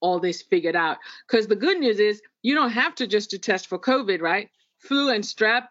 all 0.00 0.18
this 0.18 0.42
figured 0.42 0.76
out. 0.76 0.98
Because 1.26 1.46
the 1.46 1.56
good 1.56 1.78
news 1.78 1.98
is 1.98 2.22
you 2.42 2.54
don't 2.54 2.70
have 2.70 2.94
to 2.96 3.06
just 3.06 3.30
to 3.30 3.38
test 3.38 3.66
for 3.66 3.78
COVID, 3.78 4.20
right? 4.20 4.48
Flu 4.78 5.10
and 5.10 5.24
strep 5.24 5.68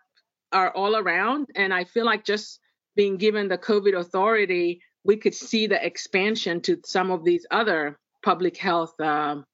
are 0.51 0.71
all 0.75 0.95
around, 0.95 1.47
and 1.55 1.73
I 1.73 1.83
feel 1.83 2.05
like 2.05 2.25
just 2.25 2.59
being 2.95 3.17
given 3.17 3.47
the 3.47 3.57
COVID 3.57 3.97
authority, 3.97 4.81
we 5.03 5.15
could 5.15 5.33
see 5.33 5.67
the 5.67 5.83
expansion 5.85 6.61
to 6.61 6.79
some 6.85 7.11
of 7.11 7.23
these 7.23 7.45
other 7.51 7.97
public 8.23 8.57
health 8.57 8.99
um, 8.99 9.45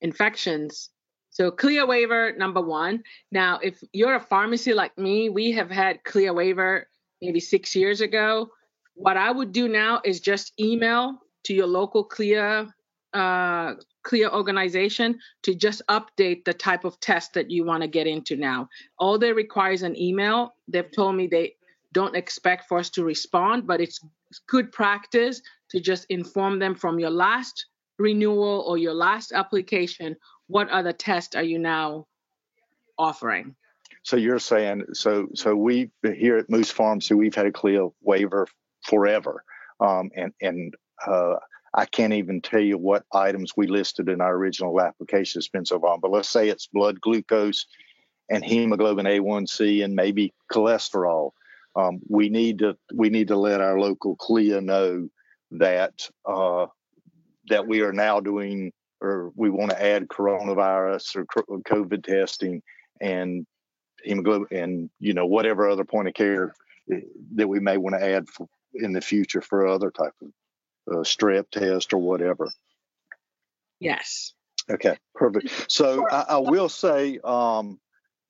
infections. 0.00 0.90
So 1.30 1.50
CLIA 1.50 1.86
waiver 1.86 2.32
number 2.36 2.60
one. 2.60 3.02
Now, 3.30 3.58
if 3.62 3.82
you're 3.92 4.14
a 4.14 4.20
pharmacy 4.20 4.72
like 4.72 4.96
me, 4.96 5.28
we 5.28 5.52
have 5.52 5.70
had 5.70 6.02
CLIA 6.04 6.32
waiver 6.32 6.86
maybe 7.20 7.40
six 7.40 7.74
years 7.76 8.00
ago. 8.00 8.48
What 8.94 9.16
I 9.16 9.30
would 9.30 9.52
do 9.52 9.68
now 9.68 10.00
is 10.04 10.20
just 10.20 10.52
email 10.58 11.18
to 11.44 11.54
your 11.54 11.66
local 11.66 12.04
CLIA 12.04 12.72
uh, 13.12 13.74
CLIA 14.06 14.30
organization 14.30 15.18
to 15.42 15.54
just 15.54 15.82
update 15.88 16.44
the 16.44 16.54
type 16.54 16.84
of 16.84 16.98
test 17.00 17.34
that 17.34 17.50
you 17.50 17.64
want 17.64 17.82
to 17.82 17.88
get 17.88 18.06
into 18.06 18.36
now. 18.36 18.68
All 18.98 19.18
they 19.18 19.32
require 19.32 19.72
is 19.72 19.82
an 19.82 20.00
email. 20.00 20.54
They've 20.68 20.90
told 20.90 21.16
me 21.16 21.26
they 21.26 21.56
don't 21.92 22.14
expect 22.14 22.68
for 22.68 22.78
us 22.78 22.90
to 22.90 23.04
respond, 23.04 23.66
but 23.66 23.80
it's 23.80 24.00
good 24.48 24.70
practice 24.70 25.42
to 25.70 25.80
just 25.80 26.06
inform 26.08 26.58
them 26.58 26.76
from 26.76 27.00
your 27.00 27.10
last 27.10 27.66
renewal 27.98 28.64
or 28.68 28.78
your 28.78 28.94
last 28.94 29.32
application 29.32 30.16
what 30.46 30.68
other 30.68 30.92
tests 30.92 31.34
are 31.34 31.42
you 31.42 31.58
now 31.58 32.06
offering. 32.98 33.56
So 34.04 34.16
you're 34.16 34.38
saying 34.38 34.84
so 34.92 35.28
so 35.34 35.56
we 35.56 35.90
here 36.02 36.36
at 36.36 36.48
Moose 36.48 36.70
Pharmacy 36.70 37.14
we've 37.14 37.34
had 37.34 37.46
a 37.46 37.52
CLIA 37.52 37.88
waiver 38.02 38.46
forever, 38.84 39.42
um, 39.80 40.10
and 40.14 40.32
and 40.40 40.74
uh, 41.04 41.36
I 41.76 41.84
can't 41.84 42.14
even 42.14 42.40
tell 42.40 42.60
you 42.60 42.78
what 42.78 43.04
items 43.12 43.52
we 43.54 43.66
listed 43.66 44.08
in 44.08 44.22
our 44.22 44.34
original 44.34 44.80
application. 44.80 45.38
It's 45.38 45.48
been 45.48 45.66
so 45.66 45.76
long, 45.76 46.00
but 46.00 46.10
let's 46.10 46.30
say 46.30 46.48
it's 46.48 46.66
blood 46.66 47.00
glucose 47.02 47.66
and 48.30 48.42
hemoglobin 48.42 49.04
A1C 49.04 49.84
and 49.84 49.94
maybe 49.94 50.32
cholesterol. 50.50 51.32
Um, 51.76 52.00
we 52.08 52.30
need 52.30 52.60
to 52.60 52.78
we 52.94 53.10
need 53.10 53.28
to 53.28 53.36
let 53.36 53.60
our 53.60 53.78
local 53.78 54.16
CLIA 54.16 54.62
know 54.62 55.10
that 55.50 56.08
uh, 56.24 56.66
that 57.48 57.68
we 57.68 57.82
are 57.82 57.92
now 57.92 58.20
doing 58.20 58.72
or 59.02 59.30
we 59.36 59.50
want 59.50 59.70
to 59.70 59.82
add 59.82 60.08
coronavirus 60.08 61.16
or 61.16 61.26
COVID 61.60 62.04
testing 62.04 62.62
and 63.02 63.46
hemoglobin 64.02 64.58
and 64.58 64.90
you 64.98 65.12
know 65.12 65.26
whatever 65.26 65.68
other 65.68 65.84
point 65.84 66.08
of 66.08 66.14
care 66.14 66.54
that 67.34 67.48
we 67.48 67.60
may 67.60 67.76
want 67.76 67.94
to 67.94 68.02
add 68.02 68.26
for, 68.30 68.48
in 68.72 68.94
the 68.94 69.00
future 69.02 69.42
for 69.42 69.66
other 69.66 69.90
type 69.90 70.14
of 70.22 70.30
uh, 70.90 70.96
strep 70.96 71.50
test 71.50 71.92
or 71.92 71.98
whatever. 71.98 72.50
Yes. 73.80 74.32
Okay, 74.70 74.96
perfect. 75.14 75.70
So 75.70 76.08
I, 76.08 76.24
I 76.30 76.36
will 76.38 76.68
say 76.68 77.18
um, 77.22 77.78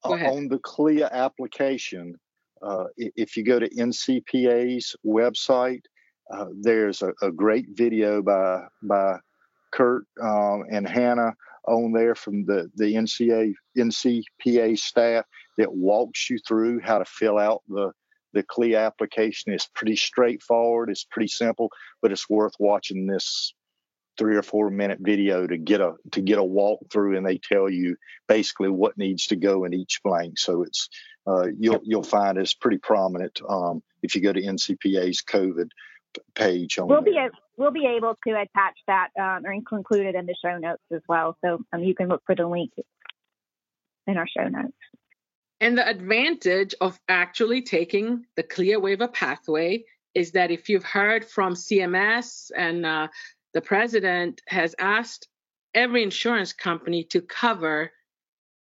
on 0.03 0.49
the 0.49 0.59
CLIA 0.59 1.09
application, 1.11 2.19
uh, 2.63 2.85
if 2.97 3.37
you 3.37 3.45
go 3.45 3.59
to 3.59 3.69
NCPA's 3.69 4.97
website, 5.05 5.83
uh, 6.31 6.47
there's 6.61 7.03
a, 7.03 7.13
a, 7.23 7.31
great 7.31 7.67
video 7.71 8.21
by 8.21 8.65
by 8.83 9.19
Kurt 9.73 10.07
um, 10.21 10.65
and 10.71 10.89
Hannah 10.89 11.35
on 11.69 11.93
there 11.93 12.15
from 12.15 12.45
the 12.45 12.69
the 12.75 12.95
NCA 12.95 13.55
NCPA 13.79 14.79
staff 14.79 15.25
that 15.59 15.73
walks 15.73 16.29
you 16.29 16.39
through 16.47 16.81
how 16.81 16.99
to 16.99 17.05
fill 17.05 17.39
out 17.39 17.63
the 17.69 17.93
the 18.37 18.43
CLIA 18.43 18.79
application 18.79 19.55
is 19.55 19.69
pretty 19.75 19.97
straightforward. 19.97 20.91
It's 20.91 21.05
pretty 21.05 21.29
simple, 21.29 21.71
but 22.03 22.13
it's 22.13 22.29
worth 22.29 22.55
watching 22.59 23.07
this 23.07 23.55
three 24.19 24.37
or 24.37 24.43
four 24.43 24.71
minute 24.71 24.99
video 25.01 25.47
to 25.47 25.57
get 25.57 25.81
a 25.81 25.95
to 26.13 26.21
get 26.21 26.39
a 26.39 26.43
walkthrough, 26.43 27.17
and 27.17 27.27
they 27.27 27.39
tell 27.39 27.71
you 27.71 27.97
basically 28.29 28.69
what 28.69 28.99
needs 28.99 29.27
to 29.29 29.37
go 29.37 29.65
in 29.65 29.73
each 29.73 30.01
blank. 30.05 30.39
So 30.39 30.63
it's 30.63 30.91
uh, 31.27 31.47
you'll 31.59 31.81
you'll 31.83 32.03
find 32.03 32.37
it's 32.37 32.53
pretty 32.53 32.79
prominent 32.79 33.41
um, 33.49 33.83
if 34.03 34.15
you 34.15 34.21
go 34.21 34.35
to 34.35 34.43
NCPA's 34.43 35.23
COVID 35.23 35.71
page. 36.35 36.77
we'll 36.79 37.03
there. 37.03 37.13
be 37.13 37.17
a, 37.17 37.31
we'll 37.57 37.71
be 37.71 37.87
able 37.87 38.17
to 38.27 38.35
attach 38.35 38.77
that 38.87 39.09
um, 39.19 39.47
or 39.47 39.53
include 39.53 40.07
it 40.07 40.15
in 40.15 40.27
the 40.27 40.37
show 40.43 40.59
notes 40.59 40.83
as 40.93 41.03
well, 41.09 41.39
so 41.43 41.65
um, 41.73 41.83
you 41.83 41.95
can 41.95 42.09
look 42.09 42.23
for 42.27 42.35
the 42.35 42.47
link 42.47 42.73
in 44.07 44.19
our 44.19 44.29
show 44.29 44.47
notes. 44.47 44.77
And 45.61 45.79
the 45.79 45.89
advantage 45.89 46.75
of 46.81 46.99
actually 47.09 47.63
taking 47.63 48.27
the 48.37 48.43
CLIA 48.43 48.79
waiver 48.79 49.09
pathway 49.09 49.85
is 50.15 50.33
that 50.33 50.51
if 50.51 50.69
you've 50.69 50.85
heard 50.85 51.25
from 51.25 51.55
CMS 51.55 52.51
and 52.57 52.85
uh, 52.85 53.09
the 53.55 53.61
president 53.63 54.43
has 54.49 54.75
asked 54.79 55.29
every 55.75 56.03
insurance 56.03 56.53
company 56.53 57.05
to 57.05 57.21
cover 57.21 57.91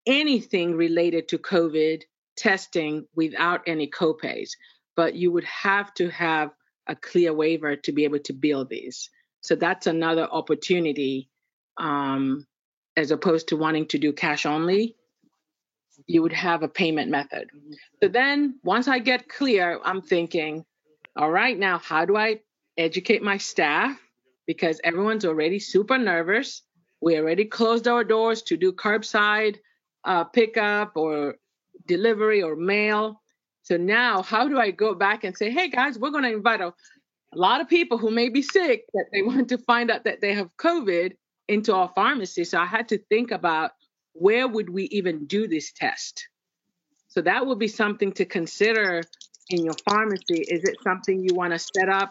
anything 0.05 0.75
related 0.75 1.27
to 1.27 1.38
COVID 1.38 2.03
testing 2.38 3.05
without 3.15 3.62
any 3.67 3.88
copays, 3.89 4.51
but 4.96 5.13
you 5.15 5.31
would 5.31 5.43
have 5.43 5.93
to 5.96 6.10
have 6.10 6.51
a 6.88 6.96
CLIA 6.96 7.34
waiver 7.34 7.75
to 7.75 7.91
be 7.91 8.03
able 8.03 8.19
to 8.19 8.34
bill 8.34 8.65
these. 8.65 9.10
So 9.41 9.55
that's 9.55 9.88
another 9.88 10.24
opportunity 10.24 11.29
um, 11.77 12.48
as 12.98 13.12
opposed 13.12 13.50
to 13.50 13.58
wanting 13.58 13.88
to 13.88 14.00
do 14.00 14.12
cash 14.12 14.46
only 14.46 14.96
you 16.07 16.21
would 16.21 16.33
have 16.33 16.63
a 16.63 16.67
payment 16.67 17.09
method. 17.09 17.49
So 18.01 18.09
then 18.09 18.59
once 18.63 18.87
I 18.87 18.99
get 18.99 19.29
CLIA, 19.29 19.79
I'm 19.83 20.01
thinking, 20.01 20.65
all 21.15 21.31
right, 21.31 21.57
now 21.57 21.77
how 21.77 22.05
do 22.05 22.15
I 22.15 22.41
educate 22.77 23.21
my 23.21 23.37
staff? 23.37 23.99
Because 24.47 24.79
everyone's 24.83 25.25
already 25.25 25.59
super 25.59 25.97
nervous. 25.97 26.61
We 27.01 27.17
already 27.17 27.45
closed 27.45 27.87
our 27.87 28.03
doors 28.03 28.41
to 28.43 28.57
do 28.57 28.73
curbside 28.73 29.57
uh, 30.03 30.23
pickup 30.25 30.93
or 30.95 31.35
delivery 31.85 32.41
or 32.41 32.55
mail. 32.55 33.21
So 33.63 33.77
now, 33.77 34.23
how 34.23 34.47
do 34.47 34.57
I 34.57 34.71
go 34.71 34.95
back 34.95 35.23
and 35.23 35.37
say, 35.37 35.51
hey 35.51 35.69
guys, 35.69 35.97
we're 35.99 36.11
going 36.11 36.23
to 36.23 36.33
invite 36.33 36.61
a, 36.61 36.67
a 37.33 37.37
lot 37.37 37.61
of 37.61 37.69
people 37.69 37.97
who 37.97 38.09
may 38.09 38.29
be 38.29 38.41
sick 38.41 38.85
that 38.93 39.05
they 39.11 39.21
want 39.29 39.49
to 39.49 39.57
find 39.57 39.91
out 39.91 40.05
that 40.05 40.21
they 40.21 40.33
have 40.33 40.49
COVID 40.57 41.15
into 41.47 41.73
our 41.73 41.91
pharmacy? 41.95 42.43
So 42.43 42.59
I 42.59 42.65
had 42.65 42.89
to 42.89 42.97
think 42.97 43.31
about 43.31 43.71
where 44.13 44.47
would 44.47 44.69
we 44.69 44.83
even 44.85 45.25
do 45.25 45.47
this 45.47 45.71
test? 45.71 46.27
So 47.07 47.21
that 47.21 47.45
would 47.45 47.59
be 47.59 47.67
something 47.67 48.11
to 48.13 48.25
consider 48.25 49.01
in 49.49 49.65
your 49.65 49.75
pharmacy. 49.89 50.43
Is 50.47 50.63
it 50.63 50.77
something 50.83 51.23
you 51.23 51.33
want 51.33 51.53
to 51.53 51.59
set 51.59 51.89
up 51.89 52.09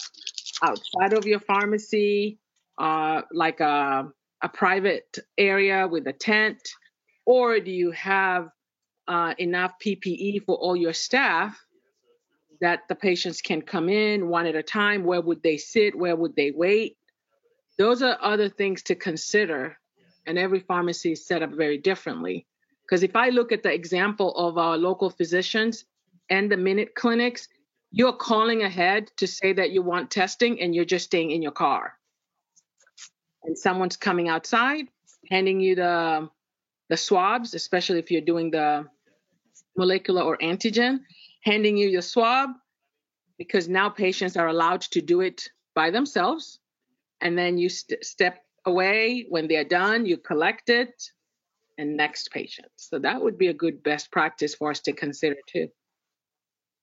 outside 0.63 1.13
of 1.13 1.25
your 1.25 1.41
pharmacy, 1.41 2.39
uh, 2.79 3.23
like 3.33 3.61
a, 3.61 4.09
a 4.43 4.49
private 4.49 5.19
area 5.37 5.87
with 5.87 6.07
a 6.07 6.13
tent? 6.13 6.59
Or 7.25 7.61
do 7.61 7.71
you 7.71 7.93
have 7.93 8.49
uh, 9.07 9.35
enough 9.39 9.73
PPE 9.85 10.45
for 10.45 10.57
all 10.57 10.77
your 10.77 10.93
staff 10.93 11.59
that 12.61 12.81
the 12.89 12.97
patients 12.97 13.41
can 13.41 13.63
come 13.63 13.89
in 13.89 14.29
one 14.29 14.47
at 14.47 14.57
a 14.57 14.63
time? 14.63 15.05
Where 15.05 15.21
would 15.21 15.43
they 15.43 15.59
sit? 15.59 15.97
Where 15.97 16.17
would 16.17 16.35
they 16.35 16.51
wait? 16.51 16.97
Those 17.79 18.03
are 18.03 18.19
other 18.21 18.49
things 18.49 18.83
to 18.85 18.97
consider 18.97 19.79
and 20.29 20.39
every 20.39 20.61
pharmacy 20.61 21.13
is 21.13 21.27
set 21.27 21.43
up 21.43 21.51
very 21.51 21.79
differently. 21.79 22.47
Because 22.83 23.03
if 23.03 23.17
I 23.17 23.31
look 23.31 23.51
at 23.51 23.63
the 23.63 23.73
example 23.73 24.35
of 24.37 24.59
our 24.59 24.77
local 24.77 25.11
physicians 25.11 25.85
and 26.31 26.53
the 26.53 26.57
minute 26.57 26.95
clinics, 26.95 27.49
you're 27.91 28.13
calling 28.13 28.63
ahead 28.63 29.11
to 29.17 29.27
say 29.27 29.55
that 29.55 29.71
you 29.71 29.83
want 29.83 30.11
testing 30.11 30.61
and 30.61 30.75
you're 30.75 30.85
just 30.85 31.07
staying 31.07 31.31
in 31.31 31.43
your 31.43 31.53
car. 31.53 31.95
And 33.45 33.59
someone's 33.59 33.97
coming 33.97 34.29
outside, 34.29 34.87
handing 35.31 35.61
you 35.61 35.75
the 35.75 36.29
the 36.91 36.97
swabs, 36.97 37.55
especially 37.55 37.99
if 37.99 38.11
you're 38.11 38.23
doing 38.23 38.51
the 38.51 38.87
molecular 39.77 40.23
or 40.23 40.39
antigen, 40.39 41.01
handing 41.45 41.77
you 41.77 41.89
your 41.89 42.03
swab 42.03 42.51
because 43.39 43.69
now 43.69 43.89
patients 43.89 44.37
are 44.37 44.49
allowed 44.49 44.81
to 44.81 45.01
do 45.01 45.21
it 45.21 45.49
by 45.75 45.91
themselves. 45.91 46.59
And 47.21 47.37
then 47.37 47.59
you 47.59 47.69
st- 47.69 48.05
step 48.05 48.43
away. 48.69 49.27
When 49.29 49.49
they're 49.49 49.65
done, 49.65 50.07
you 50.07 50.17
collect 50.17 50.71
it 50.71 50.95
and 51.77 51.97
next 51.97 52.31
patient. 52.31 52.69
So 52.77 52.99
that 53.01 53.23
would 53.23 53.39
be 53.39 53.49
a 53.49 53.55
good 53.55 53.83
best 53.83 54.13
practice 54.13 54.55
for 54.55 54.71
us 54.71 54.81
to 54.81 54.93
consider 54.93 55.37
too. 55.53 55.69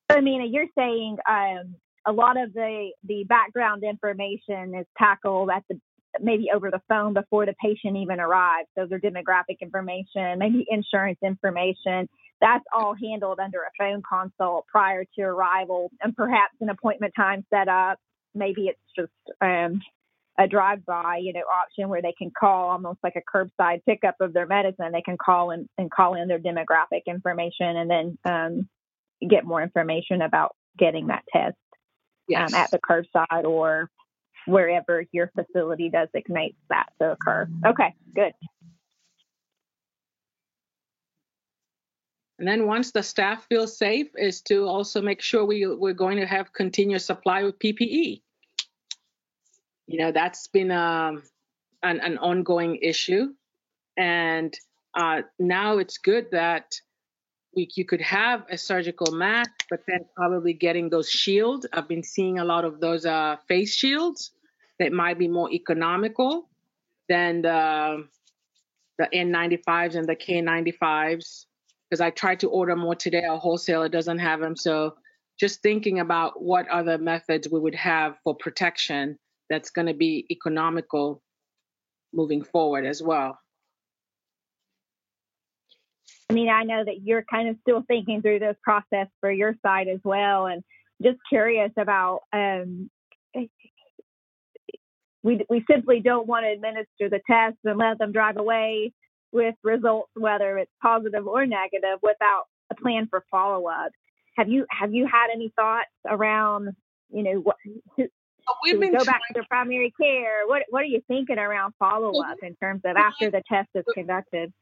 I 0.08 0.20
mean, 0.20 0.52
you're 0.52 0.66
saying 0.76 1.18
um, 1.28 1.76
a 2.06 2.12
lot 2.12 2.36
of 2.36 2.52
the 2.52 2.90
the 3.04 3.24
background 3.24 3.82
information 3.82 4.74
is 4.74 4.86
tackled 4.98 5.50
at 5.50 5.64
the 5.68 5.80
maybe 6.20 6.46
over 6.54 6.70
the 6.70 6.80
phone 6.88 7.12
before 7.12 7.44
the 7.44 7.54
patient 7.62 7.96
even 7.96 8.20
arrives. 8.20 8.68
So 8.76 8.86
their 8.86 9.00
demographic 9.00 9.60
information, 9.60 10.38
maybe 10.38 10.66
insurance 10.68 11.18
information. 11.22 12.08
That's 12.40 12.64
all 12.74 12.94
handled 12.94 13.38
under 13.38 13.60
a 13.60 13.70
phone 13.78 14.02
consult 14.08 14.66
prior 14.66 15.04
to 15.16 15.22
arrival, 15.22 15.90
and 16.00 16.14
perhaps 16.14 16.54
an 16.60 16.68
appointment 16.68 17.12
time 17.16 17.44
set 17.50 17.68
up. 17.68 17.98
Maybe 18.34 18.68
it's 18.68 18.78
just 18.94 19.12
um, 19.40 19.80
a 20.38 20.46
drive-by, 20.46 21.20
you 21.22 21.32
know, 21.32 21.40
option 21.40 21.88
where 21.88 22.02
they 22.02 22.12
can 22.16 22.30
call 22.38 22.70
almost 22.70 22.98
like 23.02 23.14
a 23.16 23.36
curbside 23.36 23.80
pickup 23.86 24.16
of 24.20 24.32
their 24.32 24.46
medicine. 24.46 24.92
They 24.92 25.02
can 25.02 25.16
call 25.16 25.50
and, 25.50 25.68
and 25.78 25.90
call 25.90 26.14
in 26.14 26.28
their 26.28 26.38
demographic 26.38 27.02
information 27.06 27.76
and 27.76 27.90
then 27.90 28.18
um, 28.24 28.68
get 29.28 29.44
more 29.44 29.62
information 29.62 30.20
about 30.20 30.54
getting 30.78 31.06
that 31.06 31.24
test 31.32 31.56
yes. 32.28 32.52
um, 32.52 32.60
at 32.60 32.70
the 32.70 32.78
curbside 32.78 33.44
or 33.44 33.90
wherever 34.46 35.04
your 35.12 35.30
facility 35.34 35.90
designates 35.90 36.58
that 36.68 36.86
to 37.00 37.12
occur. 37.12 37.48
Okay, 37.64 37.94
good. 38.14 38.32
And 42.38 42.46
then 42.46 42.66
once 42.66 42.92
the 42.92 43.02
staff 43.02 43.46
feels 43.48 43.78
safe, 43.78 44.08
is 44.14 44.42
to 44.42 44.66
also 44.66 45.00
make 45.00 45.22
sure 45.22 45.46
we 45.46 45.66
we're 45.66 45.94
going 45.94 46.18
to 46.18 46.26
have 46.26 46.52
continuous 46.52 47.06
supply 47.06 47.40
of 47.40 47.58
PPE 47.58 48.20
you 49.86 49.98
know 49.98 50.12
that's 50.12 50.46
been 50.48 50.70
um, 50.70 51.22
an, 51.82 52.00
an 52.00 52.18
ongoing 52.18 52.76
issue 52.76 53.32
and 53.96 54.54
uh, 54.94 55.22
now 55.38 55.78
it's 55.78 55.98
good 55.98 56.30
that 56.32 56.80
we, 57.54 57.68
you 57.74 57.84
could 57.84 58.00
have 58.00 58.44
a 58.50 58.58
surgical 58.58 59.12
mask 59.12 59.50
but 59.70 59.80
then 59.86 60.00
probably 60.14 60.52
getting 60.52 60.90
those 60.90 61.08
shields 61.08 61.66
i've 61.72 61.88
been 61.88 62.02
seeing 62.02 62.38
a 62.38 62.44
lot 62.44 62.64
of 62.64 62.80
those 62.80 63.06
uh, 63.06 63.36
face 63.48 63.74
shields 63.74 64.32
that 64.78 64.92
might 64.92 65.18
be 65.18 65.28
more 65.28 65.50
economical 65.50 66.48
than 67.08 67.42
the 67.42 68.06
the 68.98 69.08
N95s 69.12 69.94
and 69.94 70.08
the 70.08 70.16
K95s 70.16 71.44
because 71.88 72.00
I 72.00 72.10
tried 72.10 72.40
to 72.40 72.48
order 72.48 72.74
more 72.74 72.94
today. 72.94 73.24
Our 73.24 73.38
wholesaler 73.38 73.88
doesn't 73.88 74.18
have 74.18 74.40
them. 74.40 74.56
So 74.56 74.96
just 75.38 75.62
thinking 75.62 76.00
about 76.00 76.42
what 76.42 76.66
other 76.68 76.98
methods 76.98 77.48
we 77.48 77.60
would 77.60 77.74
have 77.74 78.16
for 78.24 78.34
protection 78.34 79.18
that's 79.48 79.70
going 79.70 79.86
to 79.86 79.94
be 79.94 80.26
economical 80.30 81.22
moving 82.12 82.42
forward 82.42 82.86
as 82.86 83.02
well. 83.02 83.38
I 86.28 86.32
mean, 86.32 86.48
I 86.48 86.64
know 86.64 86.84
that 86.84 87.02
you're 87.02 87.24
kind 87.30 87.48
of 87.48 87.56
still 87.60 87.84
thinking 87.86 88.20
through 88.20 88.40
this 88.40 88.56
process 88.62 89.06
for 89.20 89.30
your 89.30 89.54
side 89.64 89.86
as 89.88 90.00
well, 90.04 90.46
and 90.46 90.62
just 91.02 91.18
curious 91.28 91.72
about. 91.76 92.20
Um, 92.32 92.90
we 95.22 95.44
we 95.50 95.64
simply 95.68 96.00
don't 96.00 96.26
want 96.26 96.44
to 96.44 96.52
administer 96.52 97.10
the 97.10 97.20
test 97.28 97.56
and 97.64 97.78
let 97.78 97.98
them 97.98 98.12
drive 98.12 98.36
away 98.36 98.92
with 99.32 99.54
results, 99.62 100.10
whether 100.14 100.56
it's 100.58 100.70
positive 100.80 101.26
or 101.26 101.46
negative, 101.46 101.98
without 102.02 102.44
a 102.70 102.74
plan 102.76 103.08
for 103.10 103.24
follow 103.30 103.66
up. 103.68 103.90
Have 104.36 104.48
you 104.48 104.66
have 104.70 104.94
you 104.94 105.06
had 105.06 105.28
any 105.32 105.52
thoughts 105.56 105.90
around 106.08 106.74
you 107.10 107.22
know 107.22 107.40
what? 107.40 107.56
We've 108.62 108.80
been 108.80 108.96
go 108.96 109.04
back 109.04 109.22
to 109.34 109.42
primary 109.44 109.92
care. 110.00 110.46
What 110.46 110.62
what 110.70 110.82
are 110.82 110.86
you 110.86 111.02
thinking 111.08 111.38
around 111.38 111.74
follow 111.78 112.22
up 112.22 112.38
in 112.42 112.54
terms 112.56 112.82
of 112.84 112.96
after 112.96 113.30
the 113.30 113.42
test 113.48 113.68
is 113.74 113.84
conducted? 113.92 114.52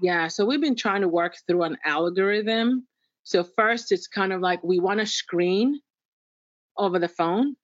Yeah, 0.00 0.28
so 0.28 0.44
we've 0.44 0.60
been 0.60 0.76
trying 0.76 1.02
to 1.02 1.08
work 1.08 1.36
through 1.46 1.62
an 1.62 1.78
algorithm. 1.84 2.86
So 3.22 3.44
first, 3.44 3.92
it's 3.92 4.06
kind 4.06 4.32
of 4.32 4.40
like 4.40 4.62
we 4.62 4.80
want 4.80 5.00
to 5.00 5.06
screen 5.06 5.80
over 6.76 6.98
the 6.98 7.08
phone 7.08 7.56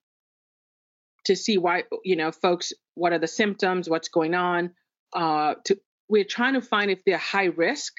to 1.24 1.36
see 1.36 1.58
why 1.58 1.84
you 2.04 2.16
know 2.16 2.32
folks 2.32 2.72
what 2.94 3.12
are 3.12 3.18
the 3.18 3.28
symptoms, 3.28 3.88
what's 3.88 4.08
going 4.08 4.34
on. 4.34 4.70
Uh, 5.12 5.54
to 5.64 5.78
we're 6.08 6.24
trying 6.24 6.54
to 6.54 6.62
find 6.62 6.90
if 6.90 7.04
they're 7.04 7.18
high 7.18 7.46
risk. 7.56 7.94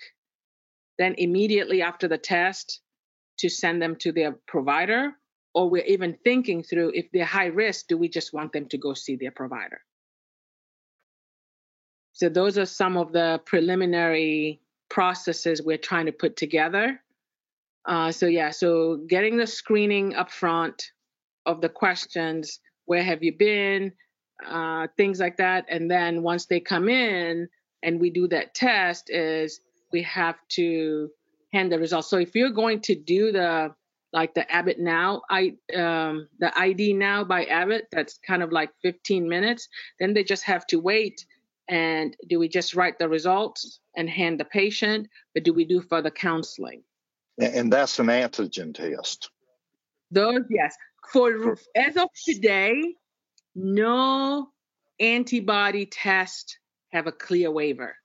Then 0.98 1.16
immediately 1.18 1.82
after 1.82 2.08
the 2.08 2.18
test, 2.18 2.82
to 3.40 3.50
send 3.50 3.82
them 3.82 3.96
to 3.98 4.12
their 4.12 4.36
provider, 4.48 5.14
or 5.54 5.70
we're 5.70 5.84
even 5.86 6.18
thinking 6.24 6.64
through 6.64 6.92
if 6.94 7.12
they're 7.12 7.26
high 7.26 7.48
risk, 7.48 7.88
do 7.88 7.98
we 7.98 8.08
just 8.08 8.34
want 8.34 8.54
them 8.54 8.68
to 8.68 8.78
go 8.78 8.94
see 8.94 9.16
their 9.16 9.32
provider? 9.32 9.82
So 12.14 12.30
those 12.30 12.58
are 12.58 12.66
some 12.66 12.98
of 12.98 13.12
the 13.12 13.42
preliminary 13.46 14.62
processes 14.90 15.62
we're 15.62 15.78
trying 15.78 16.06
to 16.06 16.12
put 16.12 16.36
together. 16.36 17.02
Uh, 17.86 18.12
so 18.12 18.28
yeah, 18.28 18.52
so 18.52 18.98
getting 19.08 19.38
the 19.38 19.48
screening 19.48 20.14
up 20.16 20.32
front 20.32 20.92
of 21.46 21.62
the 21.62 21.70
questions, 21.70 22.60
where 22.86 23.04
have 23.04 23.24
you 23.24 23.36
been, 23.36 23.92
uh, 24.48 24.88
things 24.98 25.20
like 25.20 25.38
that, 25.38 25.66
and 25.70 25.90
then 25.90 26.22
once 26.22 26.46
they 26.46 26.60
come 26.60 26.90
in 26.90 27.48
and 27.84 28.00
we 28.00 28.10
do 28.10 28.28
that 28.28 28.54
test, 28.54 29.10
is 29.10 29.62
we 29.92 30.04
have 30.04 30.36
to 30.50 31.10
hand 31.52 31.72
the 31.72 31.80
results. 31.80 32.10
So 32.10 32.18
if 32.18 32.36
you're 32.36 32.52
going 32.52 32.82
to 32.82 32.96
do 32.96 33.32
the 33.32 33.74
like 34.14 34.34
the 34.34 34.50
Abbott 34.52 34.80
Now, 34.80 35.22
I 35.30 35.54
um, 35.76 36.28
the 36.40 36.52
ID 36.58 36.94
Now 36.94 37.24
by 37.24 37.46
Abbott, 37.46 37.88
that's 37.92 38.20
kind 38.26 38.44
of 38.44 38.52
like 38.52 38.72
15 38.82 39.28
minutes. 39.28 39.68
Then 40.00 40.14
they 40.14 40.24
just 40.24 40.44
have 40.44 40.66
to 40.68 40.80
wait 40.80 41.26
and 41.72 42.16
do 42.28 42.38
we 42.38 42.50
just 42.50 42.76
write 42.76 43.00
the 43.00 43.08
results 43.08 43.80
and 43.96 44.10
hand 44.10 44.40
the 44.40 44.46
patient, 44.46 45.08
or 45.36 45.42
do 45.42 45.54
we 45.54 45.64
do 45.64 45.82
further 45.82 46.10
counseling? 46.12 46.84
And 47.40 47.72
that's 47.72 47.98
an 48.00 48.08
antigen 48.08 48.74
test. 48.74 49.30
Those, 50.12 50.44
yes. 50.50 50.76
For 51.12 51.58
as 51.76 51.96
of 51.96 52.10
today, 52.26 52.96
no 53.56 54.50
antibody 55.00 55.86
test 55.86 56.60
have 56.92 57.08
a 57.08 57.12
CLIA 57.12 57.50
waiver. 57.50 57.96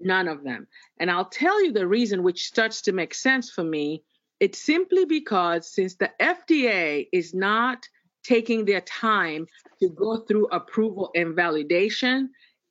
None 0.00 0.26
of 0.26 0.42
them. 0.42 0.66
And 0.98 1.10
I'll 1.10 1.28
tell 1.28 1.64
you 1.64 1.72
the 1.72 1.86
reason, 1.86 2.24
which 2.24 2.46
starts 2.46 2.82
to 2.82 2.92
make 2.92 3.14
sense 3.14 3.50
for 3.50 3.62
me. 3.62 4.02
It's 4.42 4.58
simply 4.58 5.04
because 5.04 5.72
since 5.72 5.94
the 5.94 6.10
FDA 6.20 7.06
is 7.12 7.32
not 7.32 7.86
taking 8.24 8.64
their 8.64 8.80
time 8.80 9.46
to 9.80 9.88
go 9.88 10.16
through 10.16 10.48
approval 10.48 11.12
and 11.14 11.36
validation, 11.36 12.26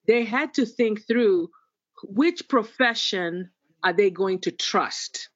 they 0.06 0.26
had 0.26 0.54
to 0.56 0.66
think 0.66 1.08
through 1.08 1.48
which 2.04 2.50
profession 2.50 3.52
are 3.86 3.94
they 3.94 4.10
going 4.10 4.40
to 4.40 4.52
trust. 4.52 5.30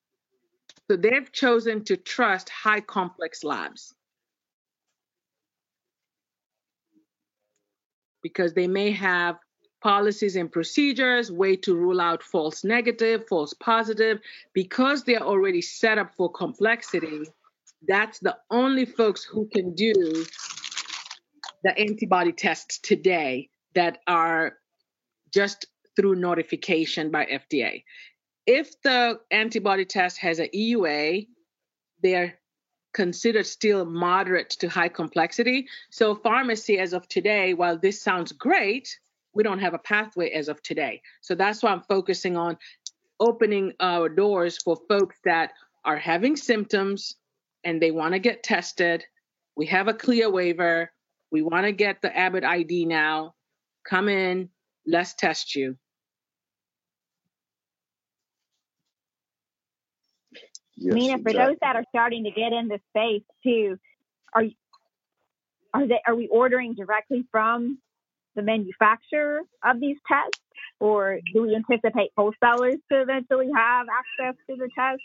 So 0.91 0.97
they've 0.97 1.31
chosen 1.31 1.85
to 1.85 1.95
trust 1.95 2.49
high 2.49 2.81
complex 2.81 3.45
labs 3.45 3.95
because 8.21 8.53
they 8.53 8.67
may 8.67 8.91
have 8.91 9.37
policies 9.81 10.35
and 10.35 10.51
procedures, 10.51 11.31
way 11.31 11.55
to 11.57 11.75
rule 11.75 12.01
out 12.01 12.23
false 12.23 12.63
negative, 12.63 13.27
false 13.27 13.53
positive. 13.53 14.19
Because 14.53 15.03
they're 15.03 15.21
already 15.21 15.61
set 15.61 15.97
up 15.97 16.15
for 16.15 16.31
complexity, 16.31 17.25
that's 17.87 18.19
the 18.19 18.37
only 18.49 18.85
folks 18.85 19.23
who 19.23 19.47
can 19.47 19.75
do 19.75 20.25
the 21.63 21.77
antibody 21.77 22.31
tests 22.31 22.79
today 22.79 23.49
that 23.73 23.99
are 24.07 24.57
just 25.33 25.65
through 25.95 26.15
notification 26.15 27.11
by 27.11 27.25
FDA. 27.25 27.83
If 28.45 28.81
the 28.81 29.19
antibody 29.31 29.85
test 29.85 30.19
has 30.19 30.39
an 30.39 30.49
EUA, 30.53 31.27
they're 32.03 32.39
considered 32.93 33.45
still 33.45 33.85
moderate 33.85 34.51
to 34.51 34.69
high 34.69 34.89
complexity. 34.89 35.67
So, 35.89 36.15
pharmacy 36.15 36.79
as 36.79 36.93
of 36.93 37.07
today, 37.07 37.53
while 37.53 37.77
this 37.77 38.01
sounds 38.01 38.31
great, 38.31 38.99
we 39.35 39.43
don't 39.43 39.59
have 39.59 39.73
a 39.73 39.79
pathway 39.79 40.31
as 40.31 40.47
of 40.47 40.61
today. 40.63 41.01
So, 41.21 41.35
that's 41.35 41.61
why 41.61 41.71
I'm 41.71 41.83
focusing 41.83 42.37
on 42.37 42.57
opening 43.19 43.73
our 43.79 44.09
doors 44.09 44.57
for 44.57 44.77
folks 44.89 45.17
that 45.25 45.51
are 45.83 45.97
having 45.97 46.35
symptoms 46.35 47.15
and 47.63 47.81
they 47.81 47.91
want 47.91 48.13
to 48.13 48.19
get 48.19 48.43
tested. 48.43 49.03
We 49.55 49.67
have 49.67 49.87
a 49.87 49.93
CLIA 49.93 50.29
waiver. 50.29 50.91
We 51.31 51.41
want 51.41 51.65
to 51.65 51.71
get 51.71 52.01
the 52.01 52.15
Abbott 52.15 52.43
ID 52.43 52.85
now. 52.85 53.35
Come 53.87 54.09
in, 54.09 54.49
let's 54.85 55.13
test 55.13 55.55
you. 55.55 55.77
Yes, 60.77 60.93
Mina, 60.93 61.17
for 61.19 61.31
those 61.31 61.55
that 61.61 61.75
are 61.75 61.85
starting 61.89 62.25
to 62.25 62.31
get 62.31 62.51
into 62.51 62.79
space 62.89 63.23
too, 63.43 63.77
are 64.33 64.43
are 65.73 65.87
they 65.87 65.99
are 66.05 66.15
we 66.15 66.27
ordering 66.27 66.73
directly 66.73 67.25
from 67.31 67.79
the 68.35 68.41
manufacturer 68.41 69.41
of 69.63 69.79
these 69.79 69.97
tests, 70.07 70.39
or 70.79 71.19
do 71.33 71.43
we 71.43 71.55
anticipate 71.55 72.11
wholesalers 72.17 72.75
to 72.91 73.01
eventually 73.01 73.49
have 73.55 73.87
access 73.89 74.35
to 74.49 74.55
the 74.55 74.69
test? 74.77 75.01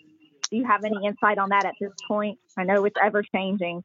Do 0.50 0.56
you 0.56 0.66
have 0.66 0.84
any 0.84 1.06
insight 1.06 1.38
on 1.38 1.50
that 1.50 1.64
at 1.64 1.74
this 1.80 1.92
point? 2.08 2.38
I 2.58 2.64
know 2.64 2.84
it's 2.84 2.96
ever 3.02 3.22
changing. 3.34 3.84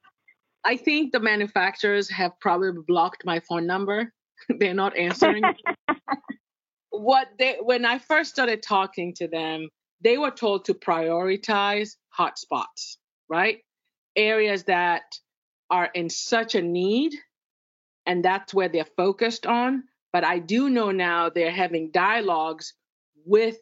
I 0.64 0.78
think 0.78 1.12
the 1.12 1.20
manufacturers 1.20 2.10
have 2.10 2.40
probably 2.40 2.72
blocked 2.88 3.24
my 3.24 3.40
phone 3.40 3.68
number 3.68 4.12
they're 4.60 4.74
not 4.74 4.98
answering. 4.98 5.44
what 6.90 7.28
they 7.38 7.58
when 7.62 7.86
I 7.86 8.00
first 8.00 8.32
started 8.32 8.62
talking 8.64 9.14
to 9.16 9.28
them, 9.28 9.70
they 10.02 10.18
were 10.18 10.32
told 10.32 10.66
to 10.66 10.74
prioritize 10.74 11.96
hotspots, 12.18 12.98
right? 13.30 13.60
Areas 14.16 14.64
that 14.66 15.04
are 15.70 15.90
in 15.94 16.10
such 16.10 16.56
a 16.56 16.62
need, 16.62 17.14
and 18.06 18.24
that's 18.24 18.54
where 18.54 18.70
they're 18.70 18.86
focused 18.86 19.46
on. 19.46 19.84
But 20.14 20.24
I 20.24 20.40
do 20.40 20.70
know 20.70 20.92
now 20.92 21.30
they're 21.30 21.52
having 21.52 21.92
dialogues 21.92 22.74
with 23.26 23.58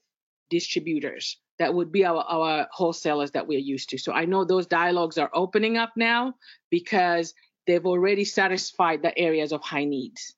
distributors 0.49 1.37
that 1.59 1.73
would 1.73 1.91
be 1.91 2.05
our, 2.05 2.23
our 2.23 2.67
wholesalers 2.71 3.31
that 3.31 3.47
we're 3.47 3.59
used 3.59 3.89
to. 3.89 3.97
So 3.97 4.11
I 4.11 4.25
know 4.25 4.43
those 4.43 4.67
dialogues 4.67 5.17
are 5.17 5.29
opening 5.33 5.77
up 5.77 5.93
now 5.95 6.35
because 6.69 7.33
they've 7.67 7.85
already 7.85 8.25
satisfied 8.25 9.01
the 9.01 9.17
areas 9.17 9.51
of 9.51 9.61
high 9.61 9.85
needs. 9.85 10.35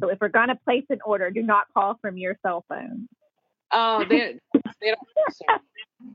So 0.00 0.08
if 0.08 0.18
we're 0.20 0.28
going 0.28 0.48
to 0.48 0.56
place 0.56 0.84
an 0.90 0.98
order, 1.04 1.30
do 1.30 1.42
not 1.42 1.66
call 1.72 1.98
from 2.00 2.18
your 2.18 2.38
cell 2.42 2.64
phone. 2.68 3.08
Oh, 3.72 4.04
they, 4.08 4.38
they 4.80 4.94
don't. 4.94 5.62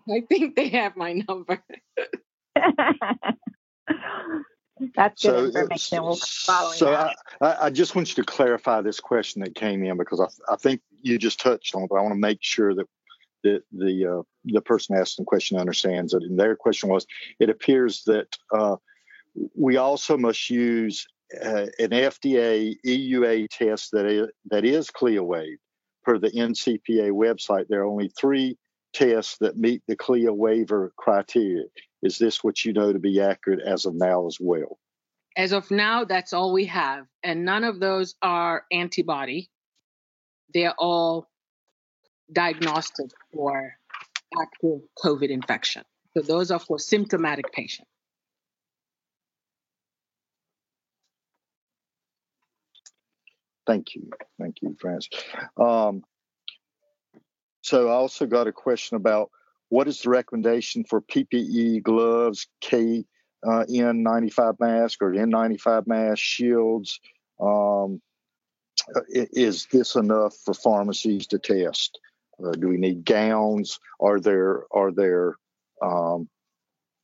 I 0.10 0.22
think 0.22 0.56
they 0.56 0.70
have 0.70 0.96
my 0.96 1.24
number. 1.28 1.62
That's 4.96 5.24
good 5.24 5.54
so, 5.54 5.60
information. 5.60 6.04
We'll 6.04 6.16
so 6.16 6.94
I, 7.42 7.66
I, 7.66 7.70
just 7.70 7.96
want 7.96 8.10
you 8.10 8.24
to 8.24 8.32
clarify 8.32 8.82
this 8.82 9.00
question 9.00 9.42
that 9.44 9.54
came 9.54 9.84
in 9.84 9.98
because 9.98 10.20
I, 10.20 10.54
I 10.54 10.56
think 10.56 10.82
you 11.02 11.18
just 11.18 11.40
touched 11.40 11.76
on 11.76 11.84
it, 11.84 11.90
but 11.90 11.98
I 11.98 12.02
want 12.02 12.14
to 12.14 12.20
make 12.20 12.40
sure 12.42 12.74
that 12.74 12.88
the 13.44 13.62
the 13.72 14.20
uh, 14.20 14.22
the 14.46 14.62
person 14.62 14.98
asking 14.98 15.24
the 15.24 15.28
question 15.28 15.58
understands 15.58 16.14
it. 16.14 16.24
And 16.24 16.40
their 16.40 16.56
question 16.56 16.90
was: 16.90 17.06
It 17.40 17.50
appears 17.50 18.04
that 18.06 18.28
uh, 18.52 18.78
we 19.56 19.78
also 19.78 20.18
must 20.18 20.50
use 20.50 21.08
uh, 21.44 21.68
an 21.80 21.90
FDA 21.90 22.76
EUA 22.86 23.50
test 23.50 23.92
that 23.92 24.06
is, 24.06 24.30
that 24.50 24.66
is 24.66 24.90
CLIA 24.90 25.24
waived. 25.24 25.62
Per 26.04 26.18
the 26.18 26.32
NCPA 26.32 27.12
website, 27.12 27.68
there 27.70 27.82
are 27.82 27.86
only 27.86 28.12
three 28.20 28.58
tests 28.94 29.38
that 29.40 29.58
meet 29.58 29.84
the 29.88 29.96
CLIA 29.96 30.34
waiver 30.34 30.92
criteria. 30.98 31.66
Is 32.02 32.18
this 32.18 32.44
what 32.44 32.66
you 32.66 32.74
know 32.74 32.92
to 32.92 33.00
be 33.00 33.22
accurate 33.22 33.62
as 33.62 33.86
of 33.86 33.96
now 33.96 34.28
as 34.28 34.38
well? 34.40 34.80
As 35.38 35.54
of 35.54 35.72
now, 35.72 36.04
that's 36.04 36.34
all 36.34 36.52
we 36.52 36.66
have. 36.66 37.06
And 37.24 37.46
none 37.46 37.64
of 37.64 37.80
those 37.80 38.16
are 38.22 38.66
antibody. 38.72 39.50
They're 40.54 40.76
all 40.78 41.30
diagnostic 42.32 43.12
for 43.34 43.74
active 44.42 44.82
COVID 45.04 45.30
infection. 45.30 45.84
So 46.16 46.24
those 46.24 46.52
are 46.52 46.60
for 46.60 46.80
symptomatic 46.80 47.52
patients. 47.54 47.88
Thank 53.66 53.96
you. 53.96 54.10
Thank 54.40 54.56
you, 54.62 54.76
Francis. 54.80 55.24
Um, 55.56 56.04
so 57.62 57.90
I 57.90 57.94
also 57.94 58.26
got 58.26 58.48
a 58.48 58.52
question 58.52 58.98
about 58.98 59.30
what 59.72 59.88
is 59.88 60.02
the 60.02 60.10
recommendation 60.10 60.84
for 60.84 61.02
PPE, 61.02 61.82
gloves, 61.82 62.48
K, 62.60 63.06
uh, 63.42 63.64
N95 63.70 64.60
mask 64.60 65.02
or 65.02 65.14
N95 65.14 65.88
mask, 65.88 66.22
shields? 66.22 67.00
Um, 67.40 68.02
is 69.08 69.68
this 69.72 69.96
enough 69.96 70.36
for 70.44 70.54
pharmacies 70.54 71.26
to 71.28 71.40
test? 71.40 71.98
Uh, 72.44 72.52
do 72.52 72.68
we 72.68 72.76
need 72.76 73.06
gowns? 73.06 73.80
Are 74.02 74.20
there 74.20 74.66
are 74.72 74.92
there 74.92 75.38
um, 75.82 76.28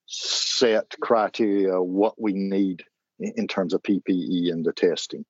set 0.06 0.94
criteria 1.00 1.82
what 1.82 2.22
we 2.22 2.34
need 2.34 2.84
in, 3.18 3.32
in 3.38 3.48
terms 3.48 3.74
of 3.74 3.82
PPE 3.82 4.52
and 4.52 4.66
the 4.66 4.74
testing? 4.74 5.24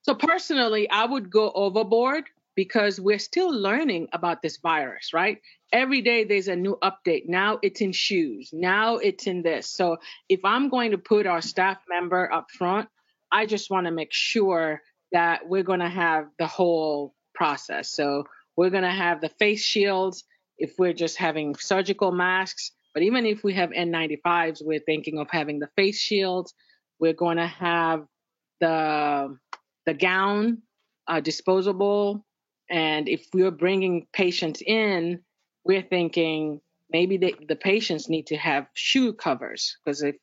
So 0.00 0.16
personally, 0.16 0.90
I 0.90 1.04
would 1.04 1.30
go 1.30 1.52
overboard 1.54 2.24
because 2.56 3.00
we're 3.00 3.20
still 3.20 3.52
learning 3.52 4.08
about 4.12 4.42
this 4.42 4.56
virus, 4.56 5.12
right? 5.14 5.38
Every 5.72 6.02
day 6.02 6.24
there's 6.24 6.48
a 6.48 6.56
new 6.56 6.78
update. 6.82 7.28
Now 7.28 7.58
it's 7.62 7.80
in 7.80 7.92
shoes. 7.92 8.50
Now 8.52 8.96
it's 8.96 9.26
in 9.26 9.42
this. 9.42 9.68
So 9.68 9.98
if 10.28 10.44
I'm 10.44 10.68
going 10.68 10.90
to 10.90 10.98
put 10.98 11.26
our 11.26 11.40
staff 11.40 11.78
member 11.88 12.30
up 12.32 12.50
front, 12.50 12.88
I 13.30 13.46
just 13.46 13.70
want 13.70 13.86
to 13.86 13.90
make 13.90 14.12
sure 14.12 14.82
that 15.12 15.48
we're 15.48 15.62
going 15.62 15.80
to 15.80 15.88
have 15.88 16.26
the 16.38 16.46
whole 16.46 17.14
process. 17.34 17.90
So 17.90 18.24
we're 18.56 18.70
going 18.70 18.82
to 18.82 18.90
have 18.90 19.20
the 19.20 19.30
face 19.30 19.62
shields 19.62 20.24
if 20.58 20.74
we're 20.78 20.92
just 20.92 21.16
having 21.16 21.54
surgical 21.54 22.12
masks. 22.12 22.72
But 22.92 23.02
even 23.04 23.24
if 23.24 23.42
we 23.42 23.54
have 23.54 23.70
N95s, 23.70 24.62
we're 24.62 24.80
thinking 24.80 25.18
of 25.18 25.28
having 25.30 25.58
the 25.58 25.68
face 25.76 25.98
shields. 25.98 26.52
We're 27.00 27.14
going 27.14 27.38
to 27.38 27.46
have 27.46 28.04
the 28.60 29.36
the 29.86 29.94
gown 29.94 30.62
uh, 31.08 31.20
disposable 31.20 32.24
and 32.72 33.06
if 33.08 33.26
we're 33.34 33.50
bringing 33.50 34.06
patients 34.14 34.62
in, 34.64 35.20
we're 35.64 35.82
thinking 35.82 36.60
maybe 36.90 37.16
they, 37.16 37.34
the 37.48 37.56
patients 37.56 38.08
need 38.08 38.26
to 38.28 38.36
have 38.36 38.66
shoe 38.74 39.12
covers 39.12 39.76
because 39.84 40.02
if 40.02 40.16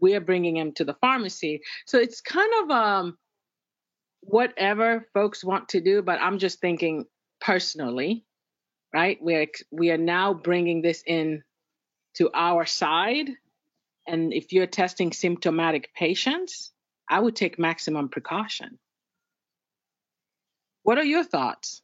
we're 0.00 0.20
bringing 0.20 0.54
them 0.54 0.72
to 0.72 0.84
the 0.84 0.94
pharmacy, 0.94 1.62
so 1.86 1.98
it's 1.98 2.20
kind 2.20 2.50
of 2.62 2.70
um, 2.70 3.18
whatever 4.22 5.06
folks 5.12 5.44
want 5.44 5.70
to 5.70 5.80
do. 5.80 6.02
But 6.02 6.20
I'm 6.20 6.38
just 6.38 6.60
thinking 6.60 7.04
personally, 7.40 8.24
right? 8.92 9.18
We're 9.20 9.46
we 9.70 9.90
are 9.90 9.98
now 9.98 10.34
bringing 10.34 10.82
this 10.82 11.02
in 11.06 11.42
to 12.14 12.30
our 12.34 12.66
side, 12.66 13.30
and 14.06 14.32
if 14.32 14.52
you're 14.52 14.66
testing 14.66 15.12
symptomatic 15.12 15.92
patients, 15.94 16.72
I 17.08 17.20
would 17.20 17.36
take 17.36 17.58
maximum 17.58 18.08
precaution. 18.08 18.78
What 20.82 20.98
are 20.98 21.04
your 21.04 21.24
thoughts? 21.24 21.82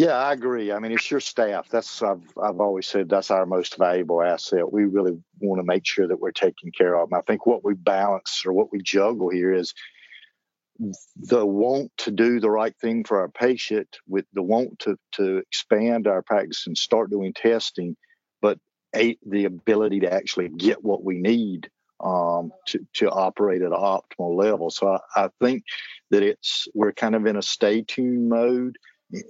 Yeah, 0.00 0.16
I 0.16 0.32
agree. 0.32 0.72
I 0.72 0.78
mean, 0.78 0.92
it's 0.92 1.10
your 1.10 1.20
staff. 1.20 1.68
That's 1.68 2.02
I've 2.02 2.22
I've 2.42 2.58
always 2.58 2.86
said 2.86 3.10
that's 3.10 3.30
our 3.30 3.44
most 3.44 3.76
valuable 3.76 4.22
asset. 4.22 4.72
We 4.72 4.86
really 4.86 5.12
want 5.40 5.60
to 5.60 5.62
make 5.62 5.84
sure 5.84 6.08
that 6.08 6.18
we're 6.18 6.30
taking 6.30 6.72
care 6.72 6.94
of 6.94 7.10
them. 7.10 7.18
I 7.18 7.22
think 7.30 7.44
what 7.44 7.62
we 7.62 7.74
balance 7.74 8.44
or 8.46 8.54
what 8.54 8.72
we 8.72 8.80
juggle 8.80 9.28
here 9.28 9.52
is 9.52 9.74
the 11.16 11.44
want 11.44 11.92
to 11.98 12.10
do 12.12 12.40
the 12.40 12.50
right 12.50 12.74
thing 12.80 13.04
for 13.04 13.20
our 13.20 13.28
patient 13.28 13.98
with 14.08 14.24
the 14.32 14.40
want 14.40 14.78
to 14.78 14.96
to 15.16 15.36
expand 15.36 16.06
our 16.06 16.22
practice 16.22 16.66
and 16.66 16.78
start 16.78 17.10
doing 17.10 17.34
testing, 17.34 17.94
but 18.40 18.58
a, 18.96 19.18
the 19.26 19.44
ability 19.44 20.00
to 20.00 20.10
actually 20.10 20.48
get 20.48 20.82
what 20.82 21.04
we 21.04 21.18
need 21.18 21.68
um, 22.02 22.52
to 22.68 22.86
to 22.94 23.10
operate 23.10 23.60
at 23.60 23.66
an 23.66 23.74
optimal 23.74 24.34
level. 24.34 24.70
So 24.70 24.98
I, 25.14 25.24
I 25.24 25.28
think 25.42 25.64
that 26.10 26.22
it's 26.22 26.68
we're 26.72 26.92
kind 26.92 27.14
of 27.14 27.26
in 27.26 27.36
a 27.36 27.42
stay 27.42 27.82
tuned 27.82 28.30
mode. 28.30 28.78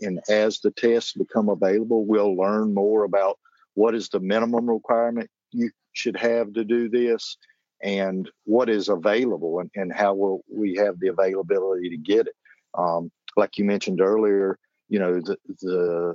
And 0.03 0.21
as 0.29 0.61
the 0.61 0.71
tests 0.71 1.13
become 1.13 1.49
available, 1.49 2.05
we'll 2.05 2.37
learn 2.37 2.75
more 2.75 3.05
about 3.05 3.39
what 3.75 3.95
is 3.95 4.09
the 4.09 4.21
minimum 4.21 4.69
requirement 4.69 5.31
you 5.53 5.71
should 5.93 6.17
have 6.17 6.53
to 6.55 6.65
do 6.65 6.89
this 6.89 7.37
and 7.83 8.31
what 8.45 8.69
is 8.69 8.89
available 8.89 9.61
and, 9.61 9.71
and 9.75 9.93
how 9.93 10.15
will 10.15 10.45
we 10.53 10.75
have 10.77 11.01
the 11.01 11.09
availability 11.09 11.89
to 11.91 11.97
get 11.97 12.27
it. 12.27 12.35
Um, 12.77 13.11
like 13.37 13.59
you 13.59 13.65
mentioned 13.65 14.01
earlier, 14.01 14.59
you 14.89 14.99
know, 14.99 15.21
the, 15.21 15.37
the 15.63 16.15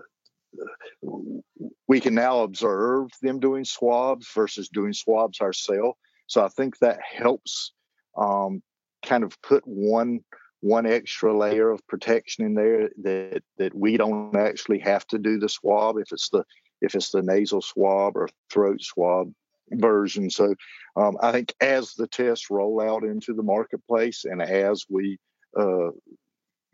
we 1.87 1.99
can 1.99 2.15
now 2.15 2.41
observe 2.41 3.09
them 3.21 3.39
doing 3.39 3.65
swabs 3.65 4.27
versus 4.33 4.69
doing 4.69 4.93
swabs 4.93 5.41
ourselves. 5.41 5.97
So 6.27 6.43
I 6.43 6.47
think 6.49 6.79
that 6.79 6.99
helps 7.01 7.73
um, 8.17 8.61
kind 9.03 9.23
of 9.23 9.39
put 9.41 9.65
one 9.65 10.21
one 10.61 10.85
extra 10.85 11.35
layer 11.35 11.69
of 11.69 11.85
protection 11.87 12.45
in 12.45 12.53
there 12.53 12.89
that 13.03 13.43
that 13.57 13.75
we 13.75 13.97
don't 13.97 14.35
actually 14.35 14.79
have 14.79 15.05
to 15.07 15.19
do 15.19 15.39
the 15.39 15.49
swab 15.49 15.97
if 15.97 16.11
it's 16.11 16.29
the 16.29 16.43
if 16.81 16.95
it's 16.95 17.11
the 17.11 17.21
nasal 17.21 17.61
swab 17.61 18.17
or 18.17 18.29
throat 18.49 18.81
swab 18.81 19.31
version. 19.71 20.29
So 20.29 20.55
um, 20.95 21.17
I 21.21 21.31
think 21.31 21.53
as 21.61 21.93
the 21.93 22.07
tests 22.07 22.49
roll 22.49 22.81
out 22.81 23.03
into 23.03 23.33
the 23.33 23.43
marketplace 23.43 24.25
and 24.25 24.41
as 24.41 24.85
we 24.89 25.17
uh, 25.57 25.91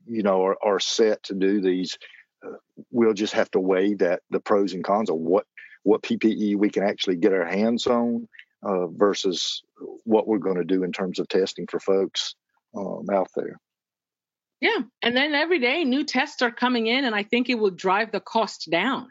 you 0.06 0.24
know 0.24 0.44
are, 0.46 0.58
are, 0.64 0.80
set 0.80 1.24
to 1.24 1.36
do 1.36 1.62
these, 1.62 1.98
uh, 2.46 2.56
we'll 2.92 3.14
just 3.14 3.34
have 3.34 3.52
to 3.52 3.60
weigh 3.60 3.94
that 3.96 4.22
the 4.30 4.40
pros 4.40 4.74
and 4.74 4.84
cons 4.84 5.10
of 5.10 5.18
what 5.18 5.46
what 5.84 6.04
PPE 6.04 6.56
we 6.58 6.70
can 6.70 6.84
actually 6.84 7.16
get 7.16 7.34
our 7.34 7.46
hands 7.46 7.88
on 7.88 8.28
uh, 8.64 8.88
versus 8.88 9.64
what 10.04 10.28
we're 10.28 10.38
going 10.38 10.58
to 10.58 10.64
do 10.64 10.84
in 10.84 10.92
terms 10.92 11.20
of 11.20 11.28
testing 11.28 11.68
for 11.68 11.80
folks 11.80 12.36
um, 12.76 13.06
out 13.12 13.30
there. 13.36 13.60
Yeah. 14.62 14.78
And 15.02 15.18
then 15.18 15.34
every 15.34 15.60
day 15.60 15.84
new 15.84 16.06
tests 16.06 16.42
are 16.44 16.52
coming 16.52 16.88
in, 16.88 17.04
and 17.04 17.16
I 17.16 17.24
think 17.24 17.50
it 17.50 17.56
will 17.56 17.72
drive 17.72 18.12
the 18.12 18.20
cost 18.20 18.70
down. 18.72 19.08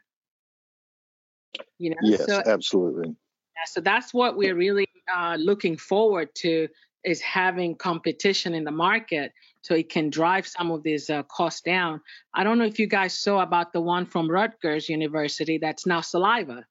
You 1.79 1.91
know, 1.91 1.97
yes, 2.03 2.27
so, 2.27 2.41
absolutely. 2.47 3.09
Yeah, 3.09 3.67
so 3.67 3.81
that's 3.81 4.15
what 4.15 4.37
we're 4.37 4.55
really 4.55 4.87
uh, 5.13 5.37
looking 5.39 5.77
forward 5.77 6.29
to 6.37 6.69
is 7.03 7.21
having 7.21 7.75
competition 7.75 8.55
in 8.55 8.63
the 8.63 8.71
market 8.71 9.33
so 9.63 9.75
it 9.75 9.89
can 9.89 10.11
drive 10.11 10.47
some 10.47 10.71
of 10.71 10.83
these 10.83 11.11
uh, 11.11 11.23
costs 11.25 11.63
down. 11.63 12.01
I 12.35 12.45
don't 12.45 12.59
know 12.59 12.65
if 12.65 12.79
you 12.79 12.87
guys 12.87 13.19
saw 13.19 13.41
about 13.41 13.73
the 13.73 13.81
one 13.81 14.07
from 14.07 14.31
Rutgers 14.31 14.89
University 14.89 15.59
that's 15.59 15.87
now 15.87 16.03
saliva, 16.03 16.65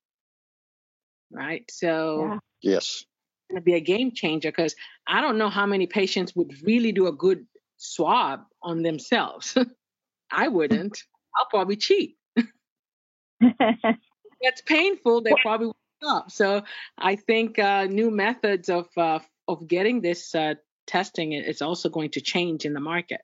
right? 1.32 1.64
So 1.70 2.40
yeah. 2.64 2.72
yes, 2.74 3.06
going 3.50 3.62
to 3.62 3.66
be 3.66 3.76
a 3.76 3.82
game 3.82 4.12
changer 4.14 4.52
because 4.52 4.76
I 5.08 5.22
don't 5.22 5.38
know 5.38 5.50
how 5.50 5.66
many 5.66 5.88
patients 5.88 6.36
would 6.36 6.54
really 6.64 6.92
do 6.92 7.08
a 7.08 7.12
good 7.12 7.46
swab 7.80 8.42
on 8.62 8.84
themselves. 8.84 9.58
I 10.32 10.48
wouldn't. 10.48 11.02
I'll 11.36 11.48
probably 11.50 11.78
cheat. 11.78 12.18
That's 13.42 14.62
painful. 14.66 15.22
They 15.22 15.34
probably 15.42 15.68
would 15.68 15.76
stop. 16.04 16.32
So 16.32 16.64
I 16.98 17.16
think 17.16 17.58
uh, 17.58 17.86
new 17.86 18.12
methods 18.12 18.70
of 18.70 18.88
uh, 18.96 19.20
of 19.48 19.68
getting 19.68 20.02
this 20.02 20.36
uh, 20.36 20.56
testing 20.86 21.34
is 21.34 21.62
also 21.62 21.90
going 21.90 22.12
to 22.12 22.22
change 22.22 22.66
in 22.66 22.74
the 22.74 22.80
market. 22.80 23.22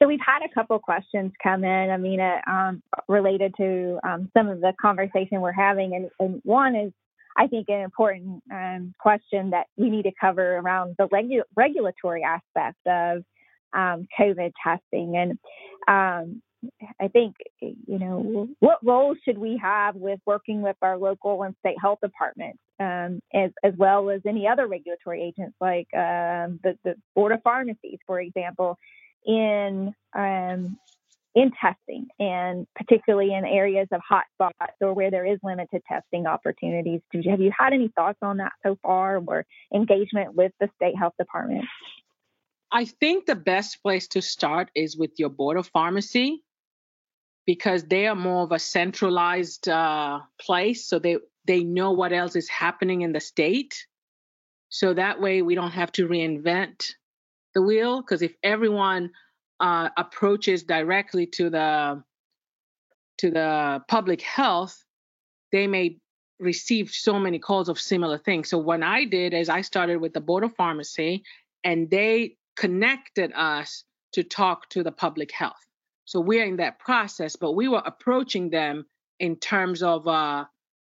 So 0.00 0.06
we've 0.06 0.20
had 0.24 0.42
a 0.44 0.54
couple 0.54 0.78
questions 0.78 1.32
come 1.42 1.64
in, 1.64 1.90
Amina, 1.90 2.40
um, 2.46 2.82
related 3.08 3.54
to 3.56 3.98
um, 4.04 4.30
some 4.36 4.48
of 4.48 4.60
the 4.60 4.72
conversation 4.80 5.40
we're 5.40 5.50
having, 5.50 5.94
and, 5.94 6.10
and 6.20 6.40
one 6.44 6.76
is 6.76 6.92
I 7.38 7.46
think, 7.46 7.68
an 7.68 7.82
important 7.82 8.42
um, 8.52 8.94
question 8.98 9.50
that 9.50 9.66
we 9.76 9.90
need 9.90 10.02
to 10.02 10.12
cover 10.20 10.56
around 10.56 10.96
the 10.98 11.08
regu- 11.08 11.48
regulatory 11.54 12.24
aspect 12.24 12.78
of 12.86 13.22
um, 13.72 14.08
COVID 14.18 14.52
testing. 14.62 15.16
And 15.16 15.38
um, 15.86 16.42
I 17.00 17.06
think, 17.06 17.36
you 17.60 17.98
know, 18.00 18.48
what 18.58 18.84
role 18.84 19.14
should 19.24 19.38
we 19.38 19.56
have 19.62 19.94
with 19.94 20.18
working 20.26 20.62
with 20.62 20.76
our 20.82 20.98
local 20.98 21.44
and 21.44 21.54
state 21.60 21.76
health 21.80 22.00
departments, 22.02 22.58
um, 22.80 23.20
as, 23.32 23.52
as 23.62 23.74
well 23.76 24.10
as 24.10 24.22
any 24.26 24.48
other 24.48 24.66
regulatory 24.66 25.22
agents 25.22 25.56
like 25.60 25.86
um, 25.94 26.58
the, 26.64 26.76
the 26.84 26.96
Board 27.14 27.30
of 27.30 27.42
Pharmacies, 27.42 28.00
for 28.04 28.20
example, 28.20 28.76
in 29.24 29.94
um, 30.14 30.76
in 31.34 31.52
testing 31.60 32.06
and 32.18 32.66
particularly 32.74 33.34
in 33.34 33.44
areas 33.44 33.86
of 33.92 34.00
hotspots 34.10 34.72
or 34.80 34.94
where 34.94 35.10
there 35.10 35.26
is 35.26 35.38
limited 35.42 35.82
testing 35.86 36.26
opportunities. 36.26 37.00
Have 37.12 37.40
you 37.40 37.52
had 37.56 37.72
any 37.72 37.92
thoughts 37.94 38.18
on 38.22 38.38
that 38.38 38.52
so 38.64 38.78
far 38.82 39.22
or 39.24 39.44
engagement 39.74 40.34
with 40.34 40.52
the 40.58 40.68
state 40.76 40.96
health 40.98 41.14
department? 41.18 41.64
I 42.70 42.84
think 42.84 43.26
the 43.26 43.36
best 43.36 43.82
place 43.82 44.08
to 44.08 44.22
start 44.22 44.70
is 44.74 44.96
with 44.96 45.12
your 45.18 45.30
board 45.30 45.56
of 45.56 45.68
pharmacy 45.68 46.42
because 47.46 47.84
they 47.84 48.06
are 48.06 48.14
more 48.14 48.42
of 48.42 48.52
a 48.52 48.58
centralized 48.58 49.68
uh, 49.68 50.20
place. 50.40 50.86
So 50.86 50.98
they 50.98 51.16
they 51.46 51.64
know 51.64 51.92
what 51.92 52.12
else 52.12 52.36
is 52.36 52.48
happening 52.48 53.00
in 53.02 53.12
the 53.12 53.20
state. 53.20 53.86
So 54.68 54.92
that 54.92 55.20
way 55.20 55.40
we 55.40 55.54
don't 55.54 55.70
have 55.70 55.90
to 55.92 56.06
reinvent 56.06 56.92
the 57.54 57.62
wheel. 57.62 58.02
Because 58.02 58.20
if 58.20 58.34
everyone 58.42 59.12
uh, 59.60 59.88
approaches 59.96 60.62
directly 60.62 61.26
to 61.26 61.50
the 61.50 62.02
to 63.18 63.30
the 63.30 63.82
public 63.88 64.22
health, 64.22 64.84
they 65.50 65.66
may 65.66 65.98
receive 66.38 66.90
so 66.90 67.18
many 67.18 67.38
calls 67.38 67.68
of 67.68 67.80
similar 67.80 68.16
things. 68.16 68.48
So 68.48 68.58
what 68.58 68.82
I 68.82 69.04
did 69.04 69.34
is 69.34 69.48
I 69.48 69.62
started 69.62 70.00
with 70.00 70.12
the 70.12 70.20
board 70.20 70.44
of 70.44 70.54
pharmacy, 70.54 71.24
and 71.64 71.90
they 71.90 72.36
connected 72.56 73.32
us 73.34 73.84
to 74.12 74.22
talk 74.22 74.68
to 74.70 74.82
the 74.82 74.92
public 74.92 75.32
health. 75.32 75.66
So 76.04 76.20
we're 76.20 76.44
in 76.44 76.56
that 76.56 76.78
process, 76.78 77.36
but 77.36 77.52
we 77.52 77.68
were 77.68 77.82
approaching 77.84 78.50
them 78.50 78.86
in 79.18 79.36
terms 79.36 79.82
of 79.82 80.06
uh, 80.06 80.44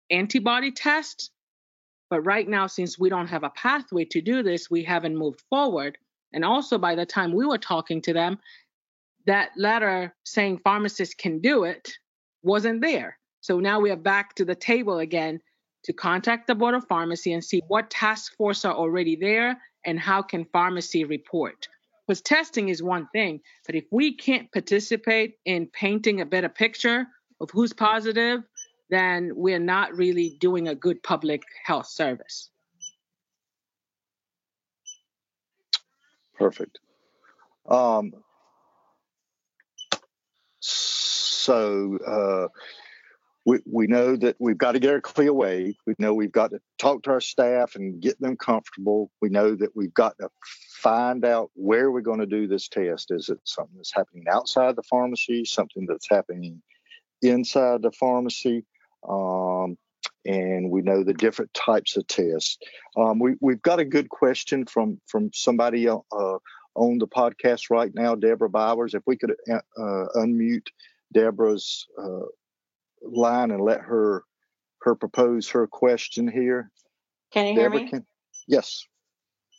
antibody 0.09 0.71
tests. 0.71 1.31
But 2.09 2.21
right 2.21 2.47
now, 2.47 2.67
since 2.67 2.97
we 2.97 3.09
don't 3.09 3.27
have 3.27 3.43
a 3.43 3.49
pathway 3.49 4.05
to 4.05 4.21
do 4.21 4.43
this, 4.43 4.69
we 4.69 4.83
haven't 4.83 5.17
moved 5.17 5.41
forward. 5.49 5.97
And 6.33 6.45
also, 6.45 6.77
by 6.77 6.95
the 6.95 7.05
time 7.05 7.33
we 7.33 7.45
were 7.45 7.57
talking 7.57 8.01
to 8.03 8.13
them, 8.13 8.39
that 9.25 9.51
letter 9.57 10.15
saying 10.23 10.59
pharmacists 10.63 11.15
can 11.15 11.39
do 11.39 11.63
it 11.63 11.91
wasn't 12.43 12.81
there. 12.81 13.17
So 13.41 13.59
now 13.59 13.79
we 13.79 13.91
are 13.91 13.97
back 13.97 14.35
to 14.35 14.45
the 14.45 14.55
table 14.55 14.99
again 14.99 15.39
to 15.85 15.93
contact 15.93 16.47
the 16.47 16.55
Board 16.55 16.75
of 16.75 16.87
Pharmacy 16.87 17.33
and 17.33 17.43
see 17.43 17.61
what 17.67 17.89
task 17.89 18.35
force 18.37 18.65
are 18.65 18.73
already 18.73 19.15
there 19.15 19.61
and 19.85 19.99
how 19.99 20.21
can 20.21 20.45
pharmacy 20.45 21.03
report. 21.03 21.67
Because 22.05 22.21
testing 22.21 22.69
is 22.69 22.81
one 22.81 23.07
thing, 23.13 23.39
but 23.65 23.75
if 23.75 23.85
we 23.91 24.15
can't 24.15 24.51
participate 24.51 25.35
in 25.45 25.67
painting 25.67 26.21
a 26.21 26.25
better 26.25 26.49
picture 26.49 27.05
of 27.39 27.49
who's 27.51 27.71
positive, 27.71 28.41
then 28.89 29.31
we're 29.35 29.59
not 29.59 29.95
really 29.95 30.37
doing 30.39 30.67
a 30.67 30.75
good 30.75 31.01
public 31.03 31.43
health 31.63 31.87
service. 31.87 32.49
Perfect. 36.39 36.79
Um, 37.69 38.13
so 40.61 41.97
uh, 42.07 42.47
we, 43.45 43.59
we 43.65 43.87
know 43.87 44.15
that 44.15 44.37
we've 44.39 44.57
got 44.57 44.71
to 44.71 44.79
get 44.79 44.93
our 44.93 45.01
CLIA 45.01 45.33
waived. 45.33 45.77
We 45.85 45.95
know 45.99 46.13
we've 46.13 46.31
got 46.31 46.51
to 46.51 46.61
talk 46.77 47.03
to 47.03 47.11
our 47.11 47.21
staff 47.21 47.75
and 47.75 48.01
get 48.01 48.19
them 48.21 48.37
comfortable. 48.37 49.11
We 49.21 49.29
know 49.29 49.53
that 49.55 49.75
we've 49.75 49.93
got 49.93 50.17
to 50.19 50.29
find 50.81 51.25
out 51.25 51.51
where 51.55 51.91
we're 51.91 52.01
going 52.01 52.19
to 52.21 52.25
do 52.25 52.47
this 52.47 52.69
test. 52.69 53.11
Is 53.11 53.27
it 53.27 53.39
something 53.43 53.75
that's 53.75 53.93
happening 53.93 54.25
outside 54.31 54.77
the 54.77 54.83
pharmacy, 54.83 55.43
something 55.43 55.85
that's 55.87 56.09
happening 56.09 56.61
inside 57.21 57.81
the 57.81 57.91
pharmacy? 57.91 58.65
Um, 59.07 59.77
and 60.25 60.69
we 60.69 60.81
know 60.81 61.03
the 61.03 61.13
different 61.13 61.53
types 61.53 61.97
of 61.97 62.07
tests. 62.07 62.57
Um, 62.97 63.19
we, 63.19 63.35
we've 63.39 63.61
got 63.61 63.79
a 63.79 63.85
good 63.85 64.09
question 64.09 64.65
from 64.65 64.99
from 65.07 65.31
somebody 65.33 65.87
uh, 65.87 65.97
on 66.75 66.97
the 66.97 67.07
podcast 67.07 67.69
right 67.69 67.91
now, 67.93 68.15
Deborah 68.15 68.49
Bowers. 68.49 68.93
If 68.93 69.03
we 69.05 69.17
could 69.17 69.35
uh, 69.51 69.59
unmute 70.15 70.67
Deborah's 71.13 71.87
uh, 71.97 72.27
line 73.01 73.51
and 73.51 73.61
let 73.61 73.81
her 73.81 74.23
her 74.81 74.95
propose 74.95 75.49
her 75.49 75.67
question 75.67 76.27
here. 76.27 76.71
Can 77.31 77.47
you 77.47 77.55
Deborah, 77.55 77.77
hear 77.77 77.85
me? 77.85 77.89
Can, 77.89 78.05
yes. 78.47 78.85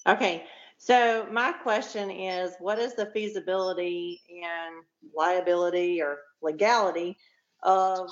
Okay. 0.07 0.45
So 0.79 1.29
my 1.31 1.53
question 1.53 2.11
is, 2.11 2.55
what 2.59 2.79
is 2.79 2.95
the 2.95 3.11
feasibility 3.13 4.23
and 4.29 4.83
liability 5.15 6.01
or 6.01 6.19
legality 6.41 7.19
of 7.63 8.11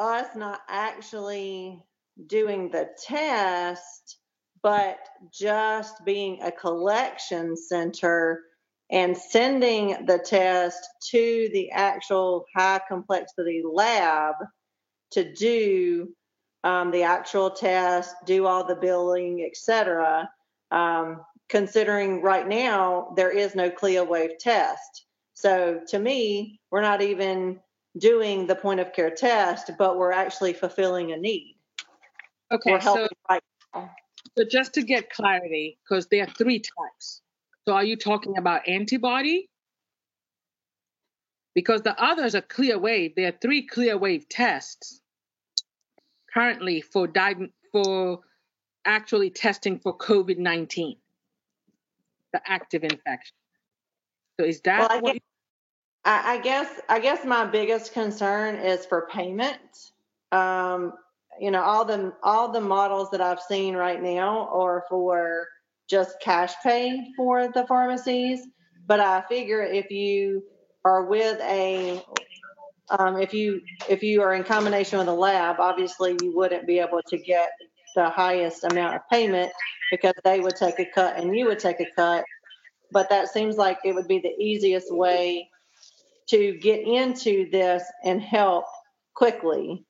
us 0.00 0.34
not 0.34 0.60
actually 0.68 1.82
doing 2.26 2.70
the 2.70 2.88
test, 3.06 4.16
but 4.62 4.98
just 5.32 6.04
being 6.04 6.40
a 6.42 6.50
collection 6.50 7.56
center 7.56 8.42
and 8.90 9.16
sending 9.16 10.06
the 10.06 10.18
test 10.18 10.88
to 11.10 11.48
the 11.52 11.70
actual 11.70 12.44
high 12.54 12.80
complexity 12.88 13.62
lab 13.64 14.34
to 15.12 15.32
do 15.32 16.08
um, 16.64 16.90
the 16.90 17.04
actual 17.04 17.50
test, 17.50 18.14
do 18.26 18.46
all 18.46 18.66
the 18.66 18.74
billing, 18.74 19.44
etc. 19.48 20.28
Um, 20.70 21.22
considering 21.48 22.22
right 22.22 22.46
now 22.46 23.12
there 23.16 23.30
is 23.30 23.54
no 23.54 23.70
CLIA 23.70 24.04
wave 24.04 24.38
test. 24.38 25.06
So 25.34 25.80
to 25.88 25.98
me, 25.98 26.60
we're 26.70 26.82
not 26.82 27.00
even 27.00 27.60
doing 27.98 28.46
the 28.46 28.54
point 28.54 28.80
of 28.80 28.92
care 28.92 29.10
test, 29.10 29.70
but 29.78 29.98
we're 29.98 30.12
actually 30.12 30.52
fulfilling 30.52 31.12
a 31.12 31.16
need. 31.16 31.56
Okay, 32.52 32.80
so, 32.80 33.06
right 33.28 33.42
so 34.36 34.44
just 34.50 34.74
to 34.74 34.82
get 34.82 35.10
clarity, 35.10 35.78
because 35.82 36.06
there 36.06 36.24
are 36.24 36.30
three 36.38 36.58
types. 36.58 37.22
So 37.66 37.74
are 37.74 37.84
you 37.84 37.96
talking 37.96 38.38
about 38.38 38.66
antibody? 38.68 39.48
Because 41.54 41.82
the 41.82 42.00
others 42.00 42.34
are 42.34 42.40
CLIA 42.42 42.78
wave. 42.78 43.14
There 43.16 43.28
are 43.28 43.38
three 43.42 43.66
CLIA 43.66 43.96
wave 43.98 44.28
tests 44.28 45.00
currently 46.32 46.80
for 46.80 47.06
di- 47.06 47.50
for 47.72 48.20
actually 48.84 49.30
testing 49.30 49.78
for 49.78 49.96
COVID 49.96 50.38
nineteen, 50.38 50.96
the 52.32 52.40
active 52.46 52.84
infection. 52.84 53.34
So 54.38 54.46
is 54.46 54.60
that 54.62 54.88
well, 54.88 55.00
what? 55.00 55.18
I, 56.10 56.32
I 56.32 56.38
guess 56.38 56.68
I 56.88 56.98
guess 56.98 57.24
my 57.24 57.44
biggest 57.44 57.92
concern 57.92 58.56
is 58.56 58.84
for 58.84 59.06
payment. 59.12 59.60
Um, 60.32 60.94
you 61.40 61.52
know, 61.52 61.62
all 61.62 61.84
the 61.84 62.12
all 62.24 62.50
the 62.50 62.60
models 62.60 63.10
that 63.12 63.20
I've 63.20 63.40
seen 63.40 63.76
right 63.76 64.02
now 64.02 64.48
are 64.52 64.84
for 64.88 65.46
just 65.88 66.20
cash 66.20 66.52
pay 66.64 67.12
for 67.16 67.46
the 67.46 67.64
pharmacies. 67.68 68.40
But 68.88 68.98
I 68.98 69.22
figure 69.28 69.62
if 69.62 69.92
you 69.92 70.42
are 70.84 71.04
with 71.04 71.40
a 71.42 72.02
um, 72.98 73.20
if 73.20 73.32
you 73.32 73.60
if 73.88 74.02
you 74.02 74.20
are 74.20 74.34
in 74.34 74.42
combination 74.42 74.98
with 74.98 75.06
a 75.06 75.14
lab, 75.14 75.60
obviously 75.60 76.16
you 76.20 76.36
wouldn't 76.36 76.66
be 76.66 76.80
able 76.80 77.02
to 77.06 77.18
get 77.18 77.50
the 77.94 78.10
highest 78.10 78.64
amount 78.64 78.96
of 78.96 79.02
payment 79.08 79.52
because 79.92 80.14
they 80.24 80.40
would 80.40 80.56
take 80.56 80.80
a 80.80 80.86
cut 80.92 81.16
and 81.16 81.38
you 81.38 81.46
would 81.46 81.60
take 81.60 81.78
a 81.78 81.86
cut. 81.94 82.24
But 82.90 83.08
that 83.10 83.28
seems 83.28 83.56
like 83.56 83.78
it 83.84 83.94
would 83.94 84.08
be 84.08 84.18
the 84.18 84.34
easiest 84.42 84.92
way 84.92 85.48
to 86.30 86.58
get 86.58 86.86
into 86.86 87.48
this 87.50 87.82
and 88.04 88.20
help 88.20 88.64
quickly 89.14 89.84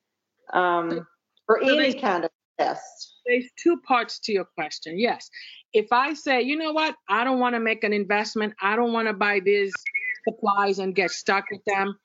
um, 0.53 1.05
for 1.45 1.59
so 1.63 1.77
any 1.77 1.93
kind 1.93 2.25
of 2.25 2.31
test. 2.59 3.15
There's 3.25 3.45
two 3.61 3.77
parts 3.87 4.19
to 4.21 4.31
your 4.31 4.45
question. 4.55 4.99
Yes. 4.99 5.29
If 5.73 5.87
I 5.91 6.13
say, 6.13 6.41
you 6.41 6.57
know 6.57 6.73
what, 6.73 6.95
I 7.07 7.23
don't 7.23 7.39
want 7.39 7.55
to 7.55 7.59
make 7.59 7.83
an 7.83 7.93
investment, 7.93 8.53
I 8.61 8.75
don't 8.75 8.93
want 8.93 9.07
to 9.07 9.13
buy 9.13 9.39
these 9.39 9.71
supplies 10.27 10.79
and 10.79 10.95
get 10.95 11.11
stuck 11.11 11.45
with 11.51 11.63
them, 11.65 11.95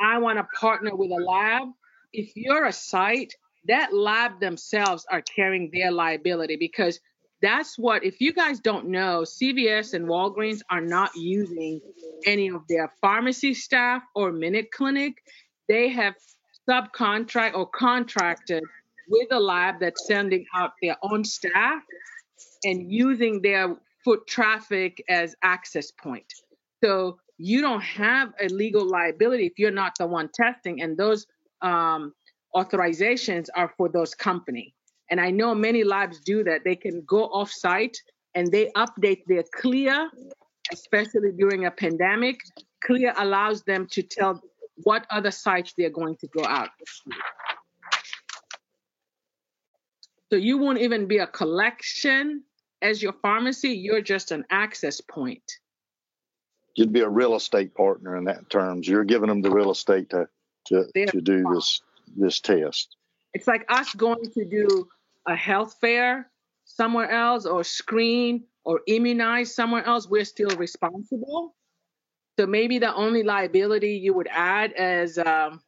I 0.00 0.18
want 0.18 0.38
to 0.38 0.46
partner 0.58 0.94
with 0.94 1.10
a 1.10 1.22
lab. 1.22 1.68
If 2.12 2.32
you're 2.34 2.66
a 2.66 2.72
site, 2.72 3.32
that 3.66 3.94
lab 3.94 4.40
themselves 4.40 5.06
are 5.10 5.22
carrying 5.22 5.70
their 5.72 5.92
liability 5.92 6.56
because 6.56 6.98
that's 7.42 7.78
what 7.78 8.04
if 8.04 8.20
you 8.20 8.32
guys 8.32 8.60
don't 8.60 8.88
know 8.88 9.22
cvs 9.22 9.94
and 9.94 10.06
walgreens 10.06 10.60
are 10.70 10.80
not 10.80 11.10
using 11.16 11.80
any 12.26 12.48
of 12.48 12.62
their 12.68 12.92
pharmacy 13.00 13.54
staff 13.54 14.02
or 14.14 14.32
minute 14.32 14.70
clinic. 14.72 15.22
They 15.68 15.88
have 15.90 16.14
subcontract 16.68 17.54
or 17.54 17.66
contracted 17.66 18.62
with 19.08 19.28
a 19.32 19.40
lab 19.40 19.80
that's 19.80 20.06
sending 20.06 20.46
out 20.54 20.72
their 20.80 20.96
own 21.02 21.24
staff 21.24 21.82
and 22.64 22.90
using 22.90 23.42
their 23.42 23.76
foot 24.04 24.26
traffic 24.26 25.02
as 25.08 25.34
access 25.42 25.90
point. 25.90 26.32
So 26.82 27.18
you 27.38 27.60
don't 27.60 27.82
have 27.82 28.32
a 28.40 28.48
legal 28.48 28.84
liability 28.84 29.46
if 29.46 29.58
you're 29.58 29.70
not 29.70 29.92
the 29.98 30.06
one 30.06 30.30
testing 30.32 30.82
and 30.82 30.96
those 30.96 31.26
um, 31.60 32.12
authorizations 32.54 33.48
are 33.54 33.72
for 33.76 33.88
those 33.88 34.14
company 34.14 34.74
and 35.12 35.20
I 35.20 35.30
know 35.30 35.54
many 35.54 35.84
labs 35.84 36.20
do 36.20 36.42
that. 36.44 36.64
They 36.64 36.74
can 36.74 37.02
go 37.02 37.24
off 37.24 37.50
site 37.50 37.98
and 38.34 38.50
they 38.50 38.70
update 38.74 39.20
their 39.26 39.44
CLIA, 39.54 40.08
especially 40.72 41.32
during 41.36 41.66
a 41.66 41.70
pandemic. 41.70 42.40
CLIA 42.82 43.12
allows 43.18 43.62
them 43.62 43.86
to 43.90 44.02
tell 44.02 44.40
what 44.84 45.06
other 45.10 45.30
sites 45.30 45.74
they're 45.76 45.90
going 45.90 46.16
to 46.16 46.28
go 46.28 46.46
out. 46.46 46.70
So 50.30 50.36
you 50.36 50.56
won't 50.56 50.78
even 50.78 51.06
be 51.06 51.18
a 51.18 51.26
collection 51.26 52.44
as 52.80 53.02
your 53.02 53.12
pharmacy, 53.12 53.72
you're 53.72 54.00
just 54.00 54.30
an 54.30 54.46
access 54.50 55.02
point. 55.02 55.44
You'd 56.74 56.90
be 56.90 57.00
a 57.00 57.08
real 57.08 57.36
estate 57.36 57.74
partner 57.74 58.16
in 58.16 58.24
that 58.24 58.48
terms. 58.48 58.88
You're 58.88 59.04
giving 59.04 59.28
them 59.28 59.42
the 59.42 59.50
real 59.50 59.70
estate 59.70 60.08
to 60.10 60.26
to, 60.68 60.86
to 61.08 61.20
do 61.20 61.44
this 61.52 61.82
this 62.16 62.40
test. 62.40 62.96
It's 63.34 63.46
like 63.46 63.66
us 63.68 63.94
going 63.94 64.30
to 64.32 64.44
do 64.46 64.88
a 65.26 65.36
health 65.36 65.76
fair 65.80 66.30
somewhere 66.64 67.10
else 67.10 67.46
or 67.46 67.64
screen 67.64 68.44
or 68.64 68.80
immunize 68.86 69.54
somewhere 69.54 69.84
else, 69.84 70.08
we're 70.08 70.24
still 70.24 70.50
responsible. 70.56 71.54
So 72.38 72.46
maybe 72.46 72.78
the 72.78 72.94
only 72.94 73.22
liability 73.22 73.96
you 73.96 74.14
would 74.14 74.28
add 74.30 74.72
as 74.72 75.18
um, 75.18 75.60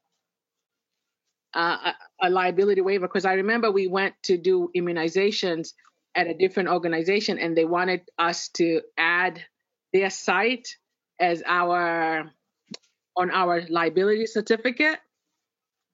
a, 1.54 1.94
a 2.22 2.30
liability 2.30 2.80
waiver 2.80 3.06
because 3.06 3.24
I 3.24 3.34
remember 3.34 3.70
we 3.70 3.86
went 3.86 4.14
to 4.24 4.38
do 4.38 4.70
immunizations 4.76 5.72
at 6.14 6.26
a 6.26 6.34
different 6.34 6.68
organization 6.68 7.38
and 7.38 7.56
they 7.56 7.64
wanted 7.64 8.02
us 8.18 8.48
to 8.50 8.80
add 8.96 9.42
their 9.92 10.10
site 10.10 10.76
as 11.20 11.42
our 11.46 12.30
on 13.16 13.30
our 13.30 13.62
liability 13.68 14.26
certificate. 14.26 14.98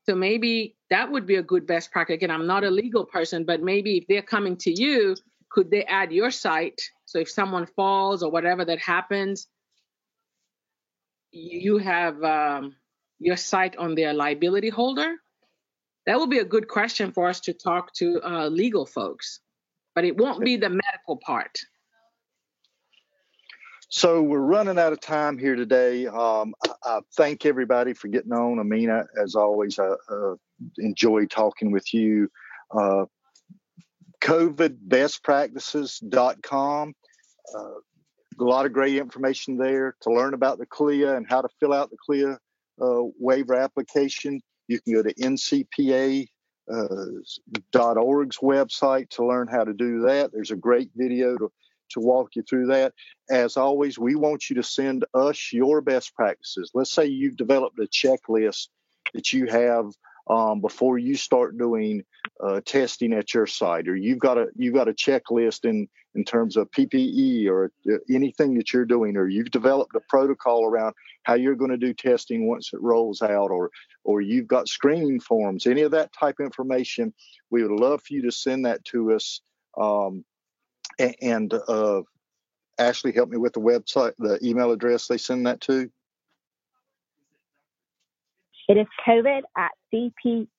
So 0.07 0.15
maybe 0.15 0.77
that 0.91 1.11
would 1.11 1.27
be 1.27 1.37
a 1.37 1.43
good 1.43 1.67
best 1.67 1.93
practice. 1.93 2.15
Again, 2.15 2.31
I'm 2.31 2.47
not 2.47 2.65
a 2.65 2.71
legal 2.71 3.05
person, 3.05 3.45
but 3.45 3.63
maybe 3.63 3.99
if 3.99 4.07
they're 4.09 4.23
coming 4.23 4.57
to 4.59 4.73
you, 4.73 5.17
could 5.49 5.71
they 5.71 5.85
add 5.85 6.13
your 6.13 6.31
site? 6.31 6.81
So 7.07 7.19
if 7.19 7.31
someone 7.31 7.67
falls 7.67 8.23
or 8.23 8.31
whatever 8.31 8.65
that 8.65 8.81
happens, 8.81 9.47
you 11.33 11.79
have 11.79 12.23
um, 12.25 12.77
your 13.21 13.37
site 13.37 13.77
on 13.77 13.95
their 13.95 14.13
liability 14.13 14.69
holder. 14.69 15.15
That 16.07 16.19
would 16.19 16.31
be 16.31 16.39
a 16.39 16.45
good 16.45 16.67
question 16.67 17.13
for 17.13 17.29
us 17.29 17.41
to 17.41 17.53
talk 17.53 17.93
to 17.95 18.21
uh, 18.25 18.49
legal 18.49 18.87
folks, 18.87 19.41
but 19.95 20.05
it 20.05 20.17
won't 20.17 20.45
be 20.45 20.57
the 20.57 20.71
medical 20.71 21.19
part. 21.25 21.57
So 23.91 24.23
we're 24.23 24.39
running 24.39 24.79
out 24.79 24.93
of 24.93 25.01
time 25.01 25.37
here 25.37 25.57
today. 25.57 26.07
Um, 26.07 26.55
I, 26.65 26.73
I, 26.85 27.01
thank 27.17 27.45
everybody 27.45 27.93
for 27.93 28.07
getting 28.07 28.33
on. 28.33 28.61
Amina, 28.61 29.07
as 29.21 29.35
always, 29.35 29.81
I 29.81 29.89
uh, 30.09 30.35
enjoy 30.79 31.27
talking 31.27 31.71
with 31.71 31.95
you. 31.95 32.29
Uh, 32.71 33.05
COVIDbestpractices.com. 34.21 36.95
Uh, 37.55 37.75
a 38.39 38.45
lot 38.45 38.67
of 38.67 38.73
great 38.73 38.97
information 38.97 39.57
there 39.57 39.97
to 40.03 40.13
learn 40.13 40.35
about 40.35 40.59
the 40.59 40.67
CLIA 40.67 41.17
and 41.17 41.27
how 41.29 41.43
to 41.43 41.49
fill 41.59 41.73
out 41.73 41.91
the 41.91 41.97
CLIA 42.05 42.39
uh, 42.81 43.03
waiver 43.19 43.55
application. 43.55 44.41
You 44.69 44.81
can 44.81 44.95
go 44.95 45.03
to 45.03 45.13
ncpa.org's 45.15 46.29
uh, 46.73 46.85
website 48.43 49.11
to 49.11 49.27
learn 49.27 49.49
how 49.49 49.65
to 49.65 49.75
do 49.75 50.03
that. 50.03 50.31
There's 50.33 50.53
a 50.53 50.57
great 50.57 50.91
video 50.95 51.37
to 51.37 51.51
to 51.91 52.01
walk 52.01 52.37
you 52.37 52.43
through 52.43 52.69
that. 52.69 52.95
As 53.31 53.57
always, 53.57 53.99
we 53.99 54.15
want 54.15 54.49
you 54.49 54.57
to 54.57 54.63
send 54.63 55.05
us 55.15 55.53
your 55.53 55.81
best 55.81 56.15
practices. 56.15 56.71
Let's 56.73 56.93
say 56.93 57.07
you've 57.07 57.37
developed 57.37 57.79
a 57.79 57.87
checklist 57.87 58.69
that 59.13 59.33
you 59.33 59.47
have 59.47 59.87
um, 60.31 60.61
before 60.61 60.97
you 60.97 61.17
start 61.17 61.59
doing 61.59 62.05
uh, 62.43 62.61
testing 62.65 63.13
at 63.13 63.35
your 63.35 63.47
site, 63.47 63.89
or 63.89 63.97
you've 63.97 64.21
got 64.21 64.39
a 64.39 64.47
you've 64.55 64.75
got 64.75 64.89
a 64.89 64.93
checklist 64.93 65.69
in 65.69 65.89
in 66.15 66.25
terms 66.25 66.57
of 66.57 66.71
PPE 66.71 67.49
or 67.49 67.73
uh, 67.91 67.97
anything 68.09 68.55
that 68.55 68.73
you're 68.73 68.85
doing, 68.85 69.17
or 69.17 69.29
you've 69.29 69.51
developed 69.51 69.95
a 69.97 70.01
protocol 70.09 70.65
around 70.65 70.95
how 71.25 71.35
you're 71.35 71.57
going 71.57 71.73
to 71.73 71.77
do 71.77 71.93
testing 71.93 72.49
once 72.49 72.71
it 72.73 72.81
rolls 72.81 73.23
out, 73.23 73.51
or 73.51 73.71
or 74.05 74.21
you've 74.21 74.47
got 74.47 74.69
screening 74.69 75.19
forms, 75.19 75.67
any 75.67 75.83
of 75.83 75.91
that 75.91 76.13
type 76.13 76.37
of 76.39 76.47
information, 76.47 77.13
we 77.51 77.63
would 77.63 77.73
love 77.73 78.01
for 78.03 78.15
you 78.15 78.23
to 78.23 78.33
send 78.33 78.65
that 78.67 78.85
to 78.85 79.13
us. 79.13 79.41
Um, 79.77 80.25
and 80.99 81.53
uh, 81.53 82.03
Ashley 82.79 83.13
help 83.13 83.31
me 83.31 83.37
with 83.37 83.55
the 83.55 83.61
website, 83.61 84.13
the 84.19 84.39
email 84.47 84.71
address 84.71 85.07
they 85.07 85.19
send 85.19 85.47
that 85.47 85.61
to. 85.63 85.91
It 88.71 88.77
is 88.77 88.87
COVID 89.05 89.43
at 89.57 89.73
cpesn.com. 89.93 90.53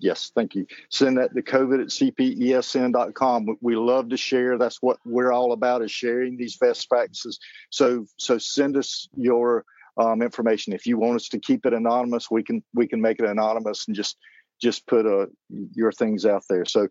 Yes, 0.00 0.32
thank 0.34 0.56
you. 0.56 0.66
Send 0.90 1.18
that 1.18 1.32
to 1.36 1.42
COVID 1.42 1.80
at 1.80 1.86
cpesn.com. 1.88 3.58
We 3.60 3.76
love 3.76 4.08
to 4.08 4.16
share. 4.16 4.58
That's 4.58 4.82
what 4.82 4.98
we're 5.04 5.30
all 5.30 5.52
about 5.52 5.82
is 5.82 5.92
sharing 5.92 6.36
these 6.36 6.56
best 6.56 6.88
practices. 6.88 7.38
So 7.70 8.06
so 8.16 8.38
send 8.38 8.76
us 8.76 9.08
your 9.16 9.64
um, 9.96 10.20
information. 10.20 10.72
If 10.72 10.84
you 10.84 10.98
want 10.98 11.14
us 11.14 11.28
to 11.28 11.38
keep 11.38 11.64
it 11.64 11.72
anonymous, 11.72 12.28
we 12.28 12.42
can 12.42 12.64
we 12.74 12.88
can 12.88 13.00
make 13.00 13.20
it 13.20 13.26
anonymous 13.26 13.86
and 13.86 13.94
just 13.94 14.16
just 14.60 14.84
put 14.88 15.06
uh, 15.06 15.26
your 15.74 15.92
things 15.92 16.26
out 16.26 16.42
there. 16.48 16.64
So, 16.64 16.88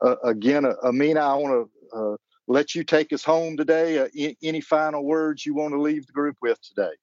uh, 0.00 0.16
again, 0.24 0.64
uh, 0.64 0.76
Amina, 0.82 1.20
I 1.20 1.34
want 1.34 1.68
to 1.68 1.98
uh, 1.98 2.16
let 2.48 2.74
you 2.74 2.84
take 2.84 3.12
us 3.12 3.22
home 3.22 3.58
today. 3.58 3.98
Uh, 3.98 4.08
any 4.42 4.62
final 4.62 5.04
words 5.04 5.44
you 5.44 5.52
want 5.54 5.74
to 5.74 5.80
leave 5.82 6.06
the 6.06 6.14
group 6.14 6.36
with 6.40 6.58
today? 6.62 6.94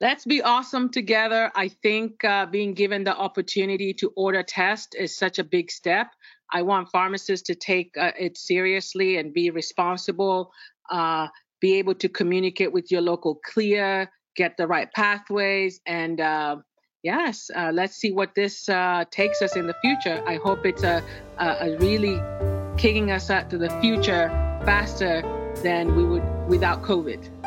Let's 0.00 0.24
be 0.24 0.40
awesome 0.40 0.88
together. 0.88 1.52
I 1.54 1.68
think 1.68 2.24
uh, 2.24 2.46
being 2.46 2.72
given 2.72 3.04
the 3.04 3.14
opportunity 3.14 3.92
to 3.94 4.10
order 4.16 4.42
test 4.42 4.96
is 4.98 5.14
such 5.14 5.38
a 5.38 5.44
big 5.44 5.70
step. 5.70 6.06
I 6.50 6.62
want 6.62 6.88
pharmacists 6.88 7.48
to 7.48 7.54
take 7.54 7.90
it 7.96 8.38
seriously 8.38 9.18
and 9.18 9.34
be 9.34 9.50
responsible, 9.50 10.52
be 11.60 11.74
able 11.78 11.94
to 11.96 12.08
communicate 12.08 12.72
with 12.72 12.90
your 12.90 13.02
local 13.02 13.40
CLIA, 13.44 14.08
get 14.36 14.56
the 14.56 14.66
right 14.66 14.90
pathways, 14.94 15.80
and 15.86 16.18
yes, 17.02 17.50
uh, 17.54 17.70
let's 17.72 17.96
see 17.96 18.10
what 18.10 18.34
this 18.34 18.70
uh, 18.70 19.04
takes 19.10 19.42
us 19.42 19.54
in 19.54 19.66
the 19.66 19.74
future. 19.82 20.22
I 20.26 20.36
hope 20.36 20.64
it's 20.64 20.82
a, 20.82 21.04
a, 21.38 21.46
a 21.46 21.76
really 21.78 22.18
kicking 22.78 23.10
us 23.10 23.28
out 23.28 23.50
to 23.50 23.58
the 23.58 23.68
future 23.82 24.28
faster 24.64 25.22
than 25.62 25.94
we 25.94 26.04
would 26.04 26.24
without 26.48 26.82
COVID. 26.82 27.39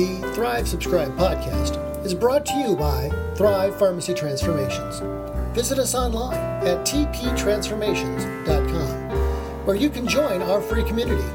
The 0.00 0.32
Thrive 0.32 0.66
Subscribe 0.66 1.14
podcast 1.18 1.76
is 2.06 2.14
brought 2.14 2.46
to 2.46 2.54
you 2.54 2.74
by 2.74 3.10
Thrive 3.36 3.78
Pharmacy 3.78 4.14
Transformations. 4.14 5.00
Visit 5.54 5.78
us 5.78 5.94
online 5.94 6.38
at 6.66 6.86
tptransformations.com, 6.86 9.66
where 9.66 9.76
you 9.76 9.90
can 9.90 10.08
join 10.08 10.40
our 10.40 10.62
free 10.62 10.84
community 10.84 11.28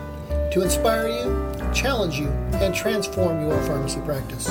to 0.52 0.64
inspire 0.64 1.10
you 1.10 1.46
challenge 1.76 2.18
you, 2.18 2.30
and 2.54 2.74
transform 2.74 3.42
your 3.42 3.62
pharmacy 3.64 4.00
practice. 4.02 4.50